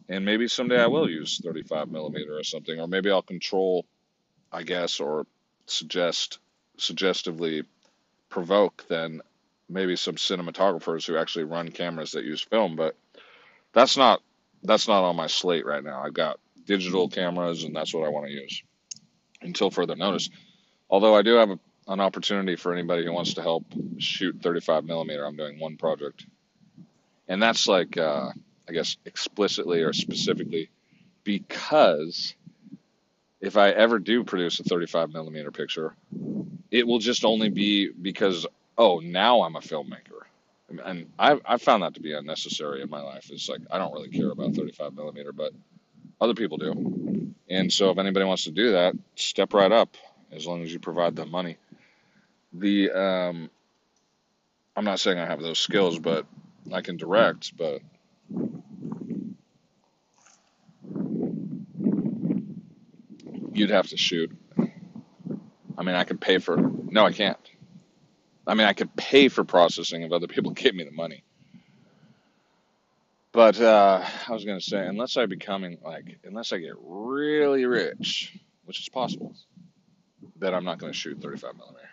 [0.09, 3.85] And maybe someday I will use 35 millimeter or something, or maybe I'll control,
[4.51, 5.25] I guess, or
[5.67, 6.39] suggest
[6.77, 7.63] suggestively
[8.29, 9.21] provoke then
[9.69, 12.95] maybe some cinematographers who actually run cameras that use film, but
[13.73, 14.21] that's not
[14.67, 16.01] that's not on my slate right now.
[16.03, 18.63] I've got digital cameras, and that's what I want to use
[19.41, 20.29] until further notice.
[20.89, 23.65] Although I do have a, an opportunity for anybody who wants to help
[23.97, 25.25] shoot 35 millimeter.
[25.25, 26.25] I'm doing one project,
[27.27, 28.31] and that's like uh,
[28.67, 30.69] I guess explicitly or specifically
[31.23, 32.35] because
[33.41, 35.95] if I ever do produce a 35 millimeter picture,
[36.71, 38.45] it will just only be because
[38.77, 40.26] oh now I'm a filmmaker
[40.69, 43.29] and I've, I've found that to be unnecessary in my life.
[43.31, 45.53] It's like I don't really care about 35 millimeter, but
[46.19, 47.33] other people do.
[47.49, 49.95] And so if anybody wants to do that, step right up
[50.31, 51.57] as long as you provide the money.
[52.53, 53.49] The um,
[54.75, 56.25] I'm not saying I have those skills, but
[56.73, 57.55] I can direct.
[57.57, 57.81] But
[63.53, 64.31] you'd have to shoot.
[65.77, 66.57] I mean, I could pay for.
[66.57, 67.37] No, I can't.
[68.47, 71.23] I mean, I could pay for processing if other people gave me the money.
[73.33, 78.35] But uh, I was gonna say, unless I becoming like, unless I get really rich,
[78.65, 79.35] which is possible,
[80.39, 81.89] that I'm not gonna shoot 35 millimeter.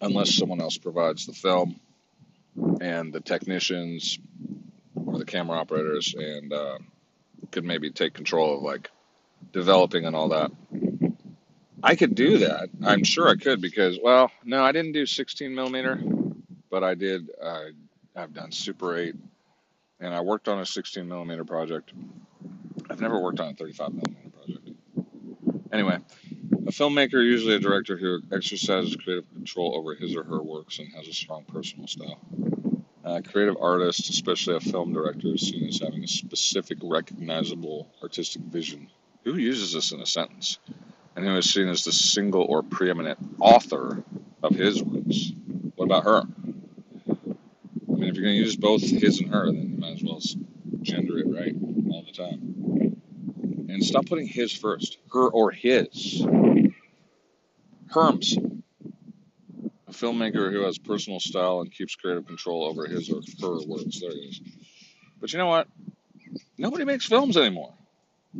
[0.00, 1.80] Unless someone else provides the film
[2.80, 4.18] and the technicians
[5.06, 6.78] or the camera operators and uh,
[7.52, 8.90] could maybe take control of like
[9.52, 10.50] developing and all that.
[11.82, 12.70] I could do that.
[12.84, 16.00] I'm sure I could because, well, no, I didn't do 16 millimeter,
[16.70, 17.30] but I did.
[17.40, 17.66] Uh,
[18.14, 19.14] I've done Super 8,
[20.00, 21.92] and I worked on a 16 millimeter project.
[22.88, 24.68] I've never worked on a 35 millimeter project.
[25.72, 25.98] Anyway,
[26.66, 30.88] a filmmaker, usually a director who exercises creative control over his or her works and
[30.92, 32.20] has a strong personal style.
[33.04, 38.42] A creative artist, especially a film director, is seen as having a specific, recognizable artistic
[38.42, 38.88] vision.
[39.24, 40.58] Who uses this in a sentence?
[41.16, 44.04] And who is seen as the single or preeminent author
[44.42, 45.32] of his works.
[45.74, 46.22] What about her?
[47.08, 50.02] I mean, if you're going to use both his and her, then you might as
[50.02, 50.20] well
[50.82, 51.54] gender it right
[51.90, 52.96] all the time.
[53.68, 54.98] And stop putting his first.
[55.12, 56.24] Her or his.
[57.92, 58.36] Herms,
[60.02, 64.00] filmmaker who has personal style and keeps creative control over his or her works.
[64.00, 64.40] There it is.
[65.20, 65.68] But you know what?
[66.58, 67.72] Nobody makes films anymore.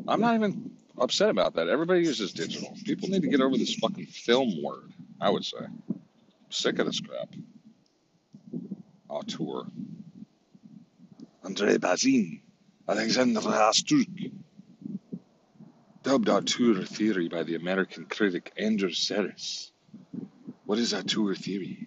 [0.08, 1.68] I'm not even upset about that.
[1.68, 2.76] Everybody uses digital.
[2.84, 5.58] People need to get over this fucking film word, I would say.
[5.60, 6.00] I'm
[6.50, 7.28] sick of this crap.
[9.08, 9.66] Auteur.
[11.44, 12.40] Andre Bazin.
[12.88, 14.32] Alexander Astruc.
[16.02, 19.71] Dubbed auteur theory by the American critic Andrew Sarris.
[20.72, 21.86] What is auteur theory?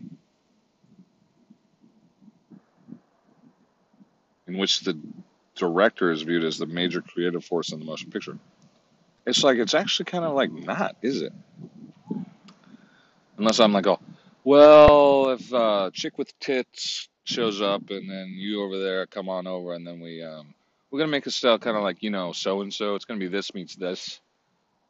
[4.46, 4.96] In which the
[5.56, 8.38] director is viewed as the major creative force in the motion picture.
[9.26, 11.34] It's like it's actually kind of like not, is it?
[13.40, 14.00] Unless I'm like, oh,
[14.44, 19.48] well, if uh, chick with tits shows up and then you over there come on
[19.48, 20.54] over and then we um,
[20.92, 22.94] we're gonna make a style kind of like you know so and so.
[22.94, 24.22] It's gonna be this meets this.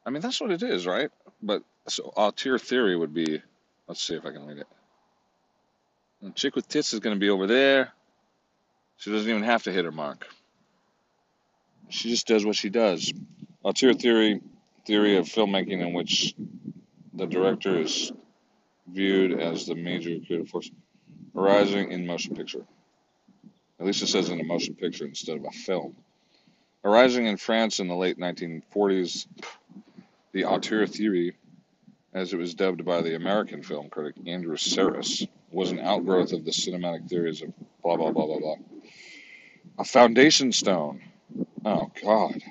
[0.05, 1.11] I mean that's what it is, right?
[1.41, 3.41] But so auteur theory would be.
[3.87, 4.67] Let's see if I can read it.
[6.21, 7.93] The chick with tits is gonna be over there.
[8.97, 10.27] She doesn't even have to hit her mark.
[11.89, 13.13] She just does what she does.
[13.63, 14.41] Auteur theory
[14.85, 16.35] theory of filmmaking in which
[17.13, 18.11] the director is
[18.87, 20.69] viewed as the major creative force
[21.35, 22.65] arising in motion picture.
[23.79, 25.95] At least it says in a motion picture instead of a film.
[26.83, 29.27] Arising in France in the late 1940s,
[30.31, 31.35] the auteur theory,
[32.15, 36.45] as it was dubbed by the American film critic Andrew Sarris, was an outgrowth of
[36.45, 37.51] the cinematic theories of
[37.83, 38.55] blah, blah, blah, blah, blah.
[39.77, 41.01] A foundation stone.
[41.65, 42.41] Oh, God.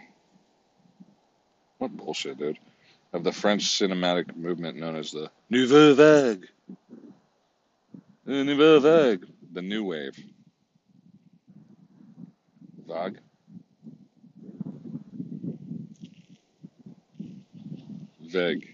[1.78, 2.58] What bullshit, dude.
[3.14, 6.46] Of the French cinematic movement known as the Nouvelle Vague.
[8.26, 9.26] The Nouvelle Vague.
[9.52, 10.18] The New Wave.
[12.86, 13.18] Vague.
[18.20, 18.73] Vague.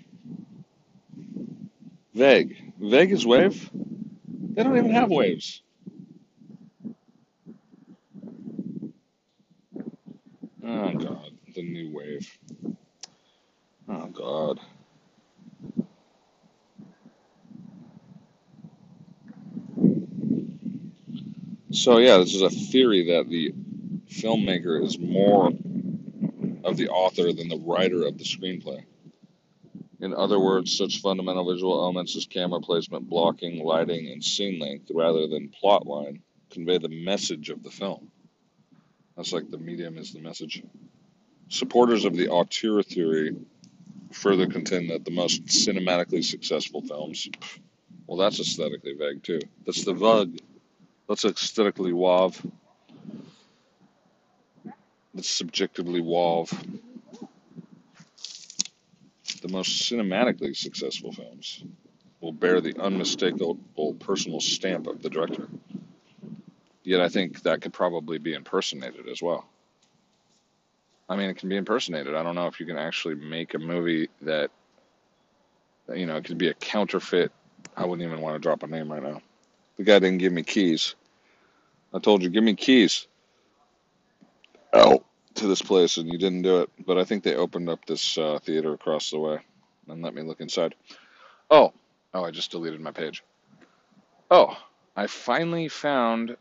[2.20, 2.74] Vague.
[2.78, 3.70] Vague is wave?
[3.72, 5.62] They don't even have waves.
[10.62, 11.30] Oh, God.
[11.54, 12.38] The New Wave.
[13.88, 14.60] Oh, God.
[21.72, 23.54] So, yeah, this is a theory that the
[24.10, 25.46] filmmaker is more
[26.64, 28.84] of the author than the writer of the screenplay.
[30.00, 34.90] In other words, such fundamental visual elements as camera placement, blocking, lighting, and scene length,
[34.94, 38.10] rather than plot line, convey the message of the film.
[39.16, 40.62] That's like the medium is the message.
[41.48, 43.36] Supporters of the auteur theory
[44.12, 47.28] further contend that the most cinematically successful films,
[48.06, 49.40] well, that's aesthetically vague too.
[49.66, 50.40] That's the vague.
[51.08, 52.40] That's aesthetically wave.
[55.12, 56.52] That's subjectively wave.
[59.50, 61.64] Most cinematically successful films
[62.20, 63.56] will bear the unmistakable
[63.98, 65.48] personal stamp of the director.
[66.84, 69.44] Yet I think that could probably be impersonated as well.
[71.08, 72.14] I mean, it can be impersonated.
[72.14, 74.50] I don't know if you can actually make a movie that,
[75.92, 77.32] you know, it could be a counterfeit.
[77.76, 79.20] I wouldn't even want to drop a name right now.
[79.76, 80.94] The guy didn't give me keys.
[81.92, 83.08] I told you, give me keys.
[84.72, 85.04] Oh,
[85.40, 88.16] to this place and you didn't do it, but I think they opened up this
[88.16, 89.38] uh, theater across the way
[89.88, 90.74] and let me look inside.
[91.50, 91.72] Oh,
[92.14, 93.24] oh, I just deleted my page.
[94.30, 94.56] Oh,
[94.96, 96.36] I finally found.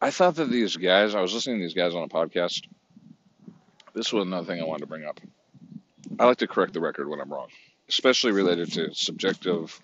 [0.00, 2.66] I thought that these guys, I was listening to these guys on a podcast.
[3.92, 5.20] This was another thing I wanted to bring up.
[6.18, 7.48] I like to correct the record when I'm wrong,
[7.88, 9.78] especially related to subjective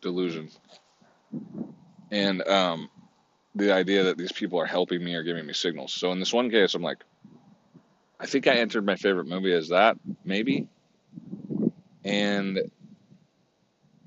[0.00, 0.50] delusion
[2.12, 2.90] and um,
[3.54, 5.92] the idea that these people are helping me or giving me signals.
[5.92, 7.04] So in this one case, I'm like,
[8.18, 10.68] I think I entered my favorite movie as that, maybe.
[12.04, 12.70] And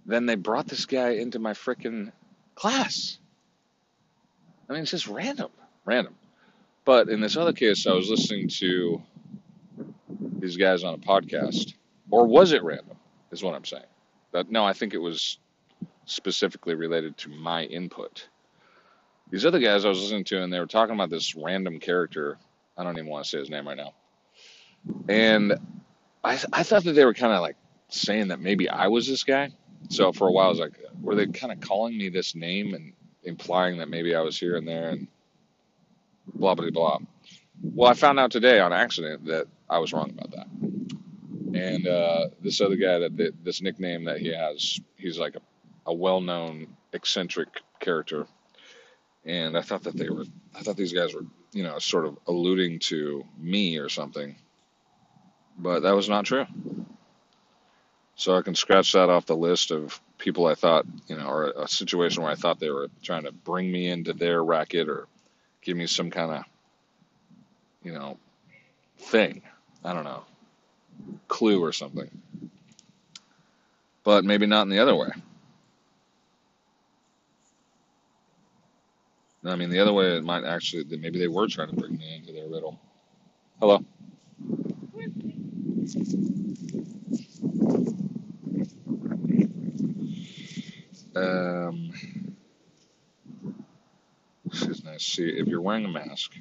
[0.05, 2.11] then they brought this guy into my freaking
[2.55, 3.19] class.
[4.69, 5.51] I mean, it's just random,
[5.83, 6.15] random.
[6.85, 9.01] But in this other case, I was listening to
[10.39, 11.73] these guys on a podcast,
[12.09, 12.97] or was it random?
[13.31, 13.83] Is what I'm saying.
[14.49, 15.39] No, I think it was
[16.05, 18.27] specifically related to my input.
[19.31, 22.37] These other guys I was listening to, and they were talking about this random character.
[22.77, 23.93] I don't even want to say his name right now.
[25.09, 25.53] And
[26.23, 27.55] I, I thought that they were kind of like
[27.89, 29.51] saying that maybe I was this guy.
[29.89, 32.73] So for a while, I was like, were they kind of calling me this name
[32.73, 35.07] and implying that maybe I was here and there and
[36.33, 36.99] blah, blah, blah.
[37.61, 40.47] Well, I found out today on accident that I was wrong about that.
[41.59, 45.41] And uh, this other guy that, this nickname that he has, he's like a,
[45.85, 47.49] a well-known eccentric
[47.79, 48.27] character.
[49.25, 52.17] And I thought that they were, I thought these guys were, you know, sort of
[52.27, 54.35] alluding to me or something.
[55.57, 56.45] But that was not true.
[58.15, 61.53] So I can scratch that off the list of people I thought, you know, or
[61.57, 65.07] a situation where I thought they were trying to bring me into their racket or
[65.61, 66.43] give me some kind of,
[67.83, 68.17] you know,
[68.97, 69.41] thing.
[69.83, 70.23] I don't know,
[71.27, 72.09] clue or something.
[74.03, 75.09] But maybe not in the other way.
[79.47, 82.15] I mean, the other way it might actually, maybe they were trying to bring me
[82.15, 82.79] into their riddle.
[83.59, 83.85] Hello.
[91.15, 91.91] Um,
[94.47, 94.91] excuse me.
[94.97, 96.33] See, if you're wearing a mask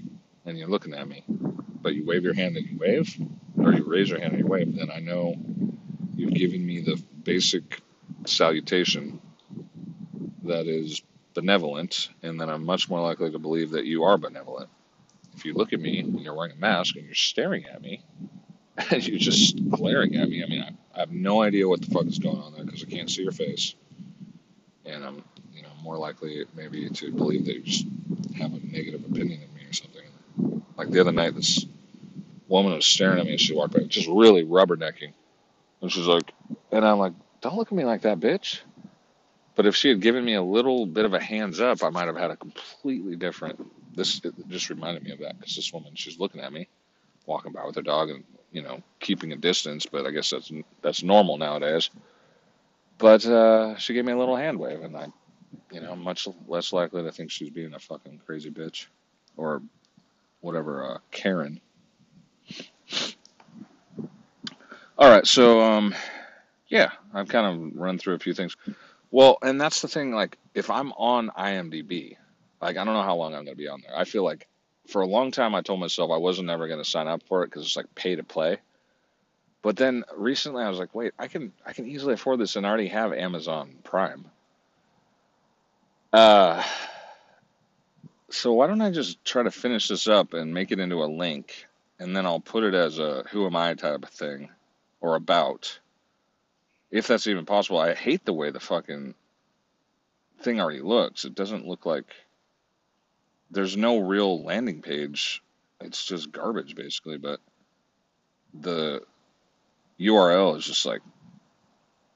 [0.44, 3.14] and you're looking at me, but you wave your hand and you wave,
[3.58, 5.36] or you raise your hand and you wave, then I know
[6.16, 7.82] you've given me the basic
[8.26, 9.20] salutation
[10.44, 11.02] that is
[11.34, 14.70] benevolent, and then I'm much more likely to believe that you are benevolent.
[15.36, 18.04] If you look at me and you're wearing a mask and you're staring at me,
[18.90, 21.90] and you're just glaring at me, I mean, I, I have no idea what the
[21.90, 23.74] fuck is going on there because I can't see your face
[24.84, 27.86] and I'm you know more likely maybe to believe that you just
[28.36, 30.62] have a negative opinion of me or something.
[30.76, 31.66] Like the other night, this
[32.48, 35.12] woman was staring at me and she walked by, just really rubbernecking,
[35.80, 36.32] and she's like,
[36.72, 38.60] and I'm like, don't look at me like that, bitch.
[39.56, 42.06] But if she had given me a little bit of a hands up, I might
[42.06, 43.64] have had a completely different.
[43.94, 46.68] This just reminded me of that because this woman, she's looking at me,
[47.26, 49.86] walking by with her dog, and you know, keeping a distance.
[49.86, 50.50] But I guess that's
[50.82, 51.90] that's normal nowadays.
[52.98, 55.06] But uh, she gave me a little hand wave, and I,
[55.72, 58.86] you know, much less likely to think she's being a fucking crazy bitch
[59.36, 59.62] or
[60.40, 61.60] whatever, uh, Karen.
[64.96, 65.94] All right, so um,
[66.68, 68.56] yeah, I've kind of run through a few things.
[69.14, 70.10] Well, and that's the thing.
[70.10, 72.16] Like, if I'm on IMDb,
[72.60, 73.96] like I don't know how long I'm gonna be on there.
[73.96, 74.48] I feel like
[74.88, 77.46] for a long time I told myself I wasn't ever gonna sign up for it
[77.46, 78.56] because it's like pay to play.
[79.62, 82.66] But then recently I was like, wait, I can I can easily afford this and
[82.66, 84.24] I already have Amazon Prime.
[86.12, 86.64] Uh
[88.30, 91.06] so why don't I just try to finish this up and make it into a
[91.06, 91.68] link
[92.00, 94.48] and then I'll put it as a who am I type of thing
[95.00, 95.78] or about.
[96.94, 97.80] If that's even possible.
[97.80, 99.16] I hate the way the fucking
[100.42, 101.24] thing already looks.
[101.24, 102.04] It doesn't look like
[103.50, 105.42] there's no real landing page.
[105.80, 107.40] It's just garbage basically, but
[108.54, 109.02] the
[109.98, 111.00] URL is just like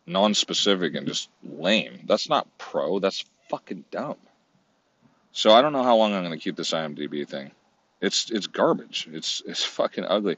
[0.07, 2.05] non-specific and just lame.
[2.07, 3.01] That's not pro.
[3.01, 4.15] That's fucking dumb.
[5.33, 7.51] So I don't know how long I'm going to keep this IMDb thing.
[8.01, 9.09] It's it's garbage.
[9.11, 10.37] It's it's fucking ugly.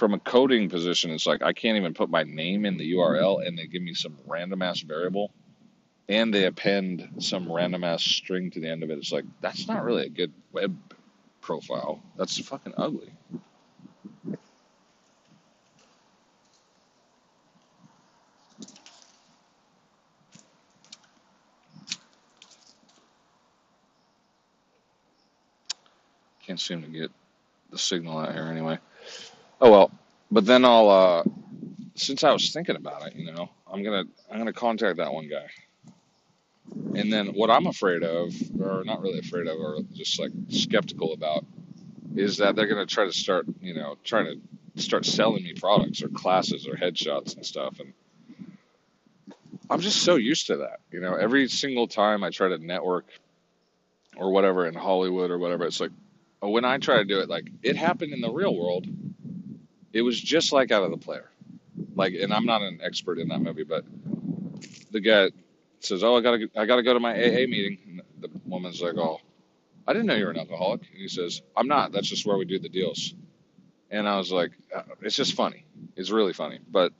[0.00, 3.46] From a coding position, it's like I can't even put my name in the URL,
[3.46, 5.30] and they give me some random ass variable,
[6.08, 8.96] and they append some random ass string to the end of it.
[8.96, 10.74] It's like that's not really a good web
[11.42, 12.02] profile.
[12.16, 13.12] That's fucking ugly.
[26.46, 27.10] Can't seem to get
[27.70, 28.78] the signal out here anyway.
[29.60, 29.90] Oh well.
[30.30, 31.24] But then I'll uh
[31.94, 35.28] since I was thinking about it, you know, I'm gonna I'm gonna contact that one
[35.28, 35.46] guy.
[36.94, 41.12] And then what I'm afraid of, or not really afraid of, or just like skeptical
[41.12, 41.44] about,
[42.16, 46.02] is that they're gonna try to start, you know, trying to start selling me products
[46.02, 47.80] or classes or headshots and stuff.
[47.80, 47.92] And
[49.68, 50.80] I'm just so used to that.
[50.90, 53.06] You know, every single time I try to network
[54.16, 55.92] or whatever in Hollywood or whatever, it's like
[56.40, 58.86] when I try to do it, like it happened in the real world.
[59.92, 61.30] It was just like out of the player.
[61.94, 63.84] Like, and I'm not an expert in that movie, but
[64.90, 65.30] the guy
[65.80, 68.96] says, "Oh, I gotta, I gotta go to my AA meeting." And the woman's like,
[68.96, 69.20] "Oh,
[69.86, 71.92] I didn't know you were an alcoholic." And he says, "I'm not.
[71.92, 73.14] That's just where we do the deals."
[73.90, 75.64] And I was like, uh, "It's just funny.
[75.96, 76.92] It's really funny." But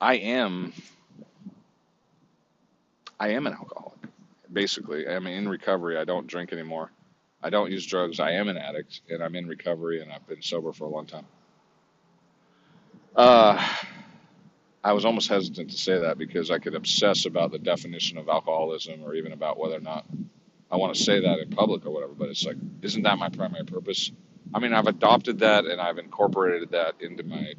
[0.00, 0.72] I am,
[3.20, 3.98] I am an alcoholic.
[4.52, 5.96] Basically, I'm in recovery.
[5.98, 6.90] I don't drink anymore.
[7.42, 8.20] I don't use drugs.
[8.20, 11.06] I am an addict, and I'm in recovery, and I've been sober for a long
[11.06, 11.26] time.
[13.14, 13.62] Uh,
[14.84, 18.28] I was almost hesitant to say that because I could obsess about the definition of
[18.28, 20.06] alcoholism or even about whether or not
[20.70, 22.14] I want to say that in public or whatever.
[22.14, 24.10] But it's like, isn't that my primary purpose?
[24.54, 27.54] I mean, I've adopted that and I've incorporated that into my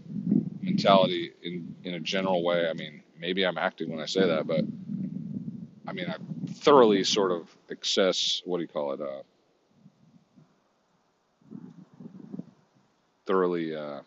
[0.61, 2.67] mentality in in a general way.
[2.67, 4.65] I mean, maybe I'm acting when I say that, but
[5.87, 6.15] I mean, I
[6.51, 9.01] thoroughly sort of excess, what do you call it?
[9.01, 9.21] Uh,
[13.25, 14.01] thoroughly uh,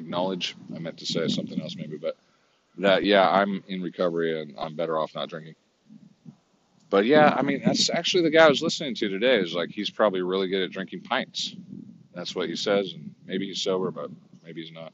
[0.00, 0.56] acknowledge.
[0.74, 2.16] I meant to say something else maybe, but
[2.78, 5.54] that yeah, I'm in recovery and I'm better off not drinking.
[6.88, 9.36] But yeah, I mean that's actually the guy I was listening to today.
[9.36, 11.54] Is like he's probably really good at drinking pints.
[12.14, 14.10] That's what he says, and maybe he's sober, but
[14.44, 14.92] maybe he's not.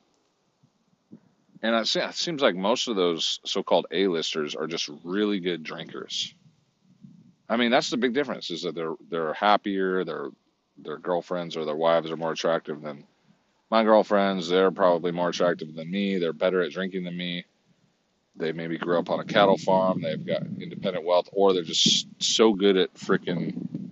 [1.62, 5.62] And it se- it seems like most of those so-called A-listers are just really good
[5.62, 6.34] drinkers.
[7.48, 10.28] I mean, that's the big difference is that they're they're happier, their
[10.78, 13.04] their girlfriends or their wives are more attractive than
[13.71, 14.49] my girlfriends.
[14.49, 16.19] They're probably more attractive than me.
[16.19, 17.45] They're better at drinking than me.
[18.37, 20.03] They maybe grew up on a cattle farm.
[20.03, 23.91] They've got independent wealth, or they're just so good at freaking,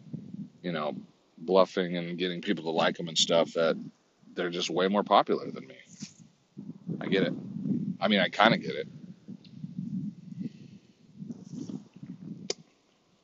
[0.62, 0.94] you know,
[1.38, 3.76] bluffing and getting people to like them and stuff that
[4.34, 5.76] they're just way more popular than me.
[7.00, 7.32] I get it.
[8.00, 8.88] I mean, I kind of get it.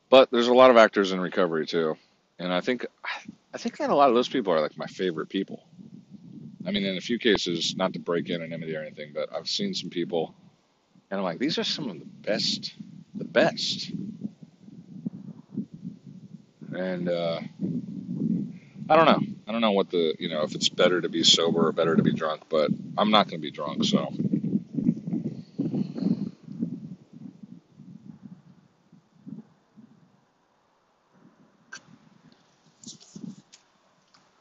[0.09, 1.95] But there's a lot of actors in recovery too,
[2.37, 2.85] and I think
[3.53, 5.63] I think that a lot of those people are like my favorite people.
[6.65, 9.73] I mean, in a few cases, not to break anonymity or anything, but I've seen
[9.73, 10.35] some people,
[11.09, 12.73] and I'm like, these are some of the best,
[13.15, 13.91] the best.
[16.73, 17.41] And uh,
[18.89, 19.21] I don't know.
[19.47, 21.95] I don't know what the you know if it's better to be sober or better
[21.95, 24.13] to be drunk, but I'm not going to be drunk, so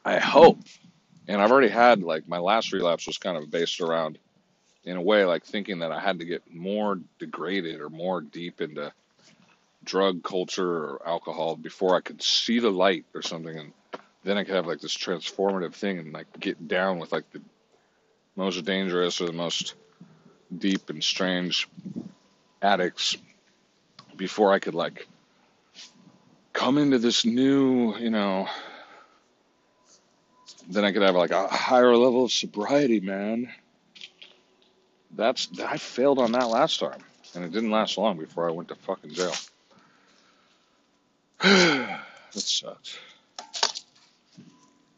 [0.05, 0.59] I hope.
[1.29, 4.19] And I've already had like my last relapse was kind of based around
[4.85, 8.63] in a way like thinking that I had to get more degraded or more deep
[8.63, 8.91] into
[9.85, 13.59] drug culture or alcohol before I could see the light or something.
[13.59, 13.73] And
[14.25, 17.43] then I could have like this transformative thing and like get down with like the
[18.37, 19.75] most dangerous or the most
[20.57, 21.69] deep and strange
[22.63, 23.19] addicts
[24.17, 25.07] before I could like
[26.55, 28.49] come into this new, you know,
[30.71, 33.53] then I could have like a higher level of sobriety, man.
[35.17, 37.03] That's I failed on that last time,
[37.35, 39.35] and it didn't last long before I went to fucking jail.
[41.43, 42.01] that
[42.33, 42.99] sucked.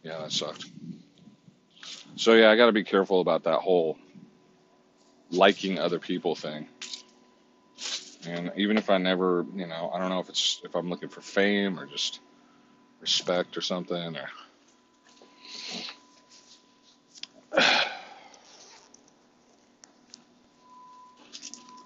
[0.02, 0.66] Yeah, that sucked.
[2.16, 3.96] So yeah, I got to be careful about that whole
[5.30, 6.68] liking other people thing.
[8.26, 11.08] And even if I never, you know, I don't know if it's if I'm looking
[11.08, 12.20] for fame or just
[13.00, 14.28] respect or something or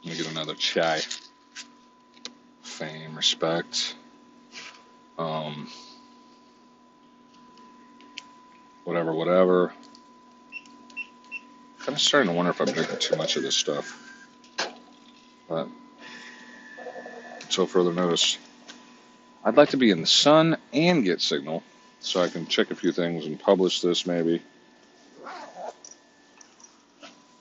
[0.07, 1.01] let me get another chai.
[2.63, 3.97] Fame, respect,
[5.19, 5.69] um,
[8.85, 9.73] whatever, whatever.
[11.81, 14.01] Kind of starting to wonder if I'm drinking too much of this stuff.
[15.49, 15.67] But
[17.41, 18.39] until further notice,
[19.45, 21.65] I'd like to be in the sun and get signal
[21.99, 24.41] so I can check a few things and publish this maybe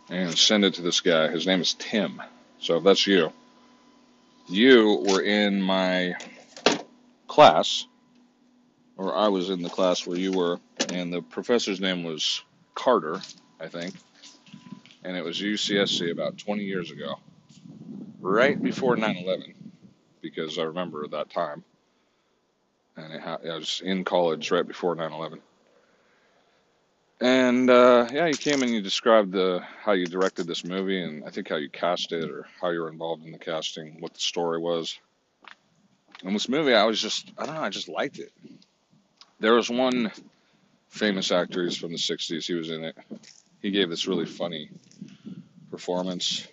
[0.09, 1.27] and send it to this guy.
[1.27, 2.21] His name is Tim.
[2.65, 3.31] So that's you,
[4.47, 6.15] you were in my
[7.27, 7.85] class,
[8.97, 10.59] or I was in the class where you were,
[10.89, 12.41] and the professor's name was
[12.73, 13.21] Carter,
[13.59, 13.93] I think,
[15.03, 17.19] and it was UCSC about 20 years ago,
[18.19, 19.53] right before 9 11,
[20.21, 21.63] because I remember that time.
[22.97, 25.39] And it ha- I was in college right before 9 11.
[27.21, 31.23] And uh, yeah, you came and you described the how you directed this movie, and
[31.23, 34.13] I think how you cast it, or how you were involved in the casting, what
[34.13, 34.99] the story was.
[36.23, 38.31] And this movie, I was just, I don't know, I just liked it.
[39.39, 40.11] There was one
[40.89, 42.97] famous actor, he's from the 60s, he was in it.
[43.61, 44.69] He gave this really funny
[45.71, 46.47] performance.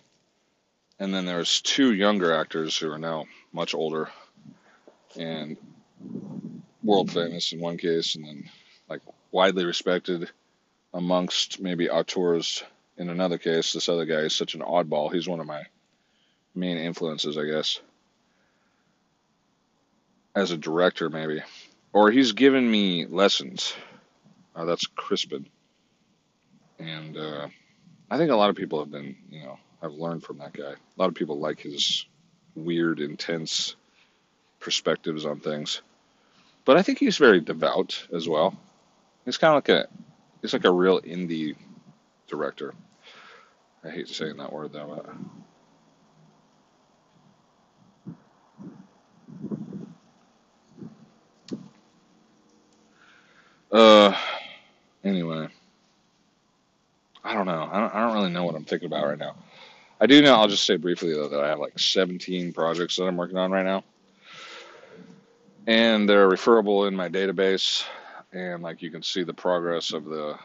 [0.99, 4.11] And then there's two younger actors who are now much older
[5.19, 5.57] and
[6.83, 8.51] world famous in one case, and then
[8.89, 9.01] like
[9.31, 10.31] widely respected
[10.95, 12.65] amongst maybe auteurs
[12.99, 13.73] in another case.
[13.73, 15.13] This other guy is such an oddball.
[15.13, 15.63] He's one of my
[16.55, 17.81] main influences, I guess,
[20.35, 21.43] as a director, maybe.
[21.93, 23.75] Or he's given me lessons.
[24.55, 25.47] Uh, that's Crispin.
[26.79, 27.49] And uh,
[28.11, 30.73] I think a lot of people have been, you know, have learned from that guy.
[30.73, 32.07] A lot of people like his
[32.55, 33.77] weird, intense
[34.61, 35.83] perspectives on things.
[36.65, 38.57] But I think he's very devout as well.
[39.25, 39.89] He's kind of like a,
[40.43, 41.57] he's like a real indie
[42.29, 42.75] director.
[43.85, 45.03] I hate saying that word though.
[53.71, 54.17] But, uh,
[55.03, 55.49] anyway,
[57.25, 57.69] I don't know.
[57.71, 59.37] I don't, I don't really know what I'm thinking about right now.
[60.01, 60.35] I do know.
[60.35, 63.53] I'll just say briefly though that I have like 17 projects that I'm working on
[63.53, 63.85] right now,
[65.67, 67.85] and they're referable in my database,
[68.33, 70.39] and like you can see the progress of the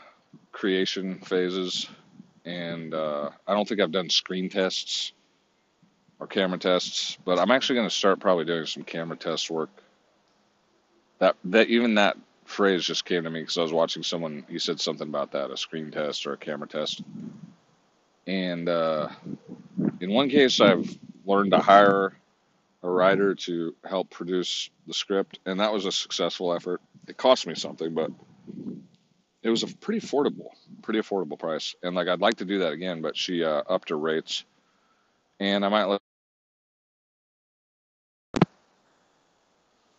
[0.51, 1.87] creation phases.
[2.45, 5.13] And uh, I don't think I've done screen tests
[6.19, 9.69] or camera tests, but I'm actually going to start probably doing some camera test work.
[11.19, 14.45] That that even that phrase just came to me because I was watching someone.
[14.49, 17.01] He said something about that, a screen test or a camera test.
[18.27, 19.09] And uh,
[19.99, 22.13] in one case, I've learned to hire
[22.83, 26.81] a writer to help produce the script, and that was a successful effort.
[27.07, 28.11] It cost me something, but
[29.41, 30.49] it was a pretty affordable,
[30.81, 31.75] pretty affordable price.
[31.81, 34.43] And like I'd like to do that again, but she uh, upped her rates,
[35.39, 36.01] and I might look,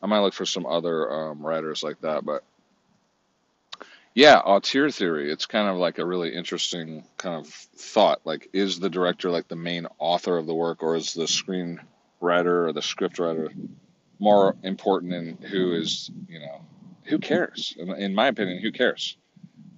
[0.03, 2.25] I might look for some other um, writers like that.
[2.25, 2.45] But
[4.15, 5.31] yeah, auteur theory.
[5.31, 8.21] It's kind of like a really interesting kind of thought.
[8.25, 12.67] Like, is the director like the main author of the work, or is the screenwriter
[12.67, 13.51] or the script writer
[14.19, 16.67] more important in who is, you know,
[17.09, 17.75] who cares?
[17.77, 19.17] In, my opinion, who cares?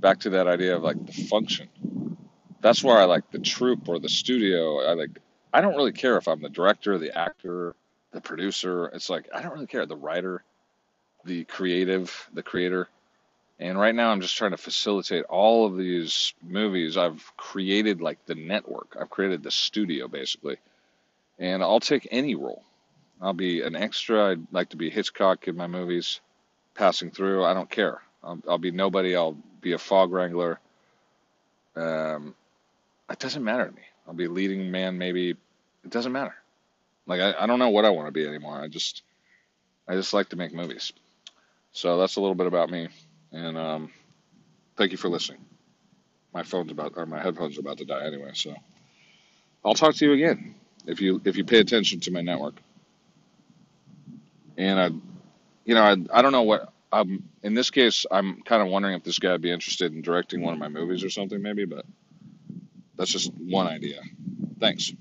[0.01, 1.69] Back to that idea of like the function.
[2.61, 4.81] That's why I like the troupe or the studio.
[4.81, 5.19] I like.
[5.53, 7.75] I don't really care if I'm the director, the actor,
[8.13, 8.87] the producer.
[8.87, 9.87] It's like I don't really care.
[9.87, 10.43] The writer,
[11.25, 12.89] the creative, the creator.
[13.59, 16.97] And right now, I'm just trying to facilitate all of these movies.
[16.97, 18.97] I've created like the network.
[18.99, 20.57] I've created the studio basically,
[21.39, 22.65] and I'll take any role.
[23.21, 24.31] I'll be an extra.
[24.31, 26.21] I'd like to be Hitchcock in my movies,
[26.75, 27.45] passing through.
[27.45, 28.01] I don't care.
[28.23, 29.17] I'll, I'll be nobody.
[29.17, 30.59] I'll be a fog wrangler.
[31.77, 32.35] Um,
[33.11, 33.83] it doesn't matter to me.
[34.07, 34.99] I'll be leading man.
[34.99, 36.35] Maybe it doesn't matter.
[37.07, 38.61] Like I, I don't know what I want to be anymore.
[38.61, 39.03] I just
[39.89, 40.93] I just like to make movies.
[41.73, 42.89] So that's a little bit about me.
[43.33, 43.93] And um,
[44.77, 45.45] thank you for listening.
[46.33, 48.55] My phone's about or my headphones are about to die anyway, so
[49.65, 50.55] I'll talk to you again
[50.87, 52.55] if you if you pay attention to my network.
[54.57, 54.91] And I,
[55.65, 58.95] you know, I I don't know what um in this case I'm kind of wondering
[58.95, 61.65] if this guy would be interested in directing one of my movies or something maybe,
[61.65, 61.85] but
[62.97, 64.01] that's just one idea.
[64.59, 64.93] Thanks.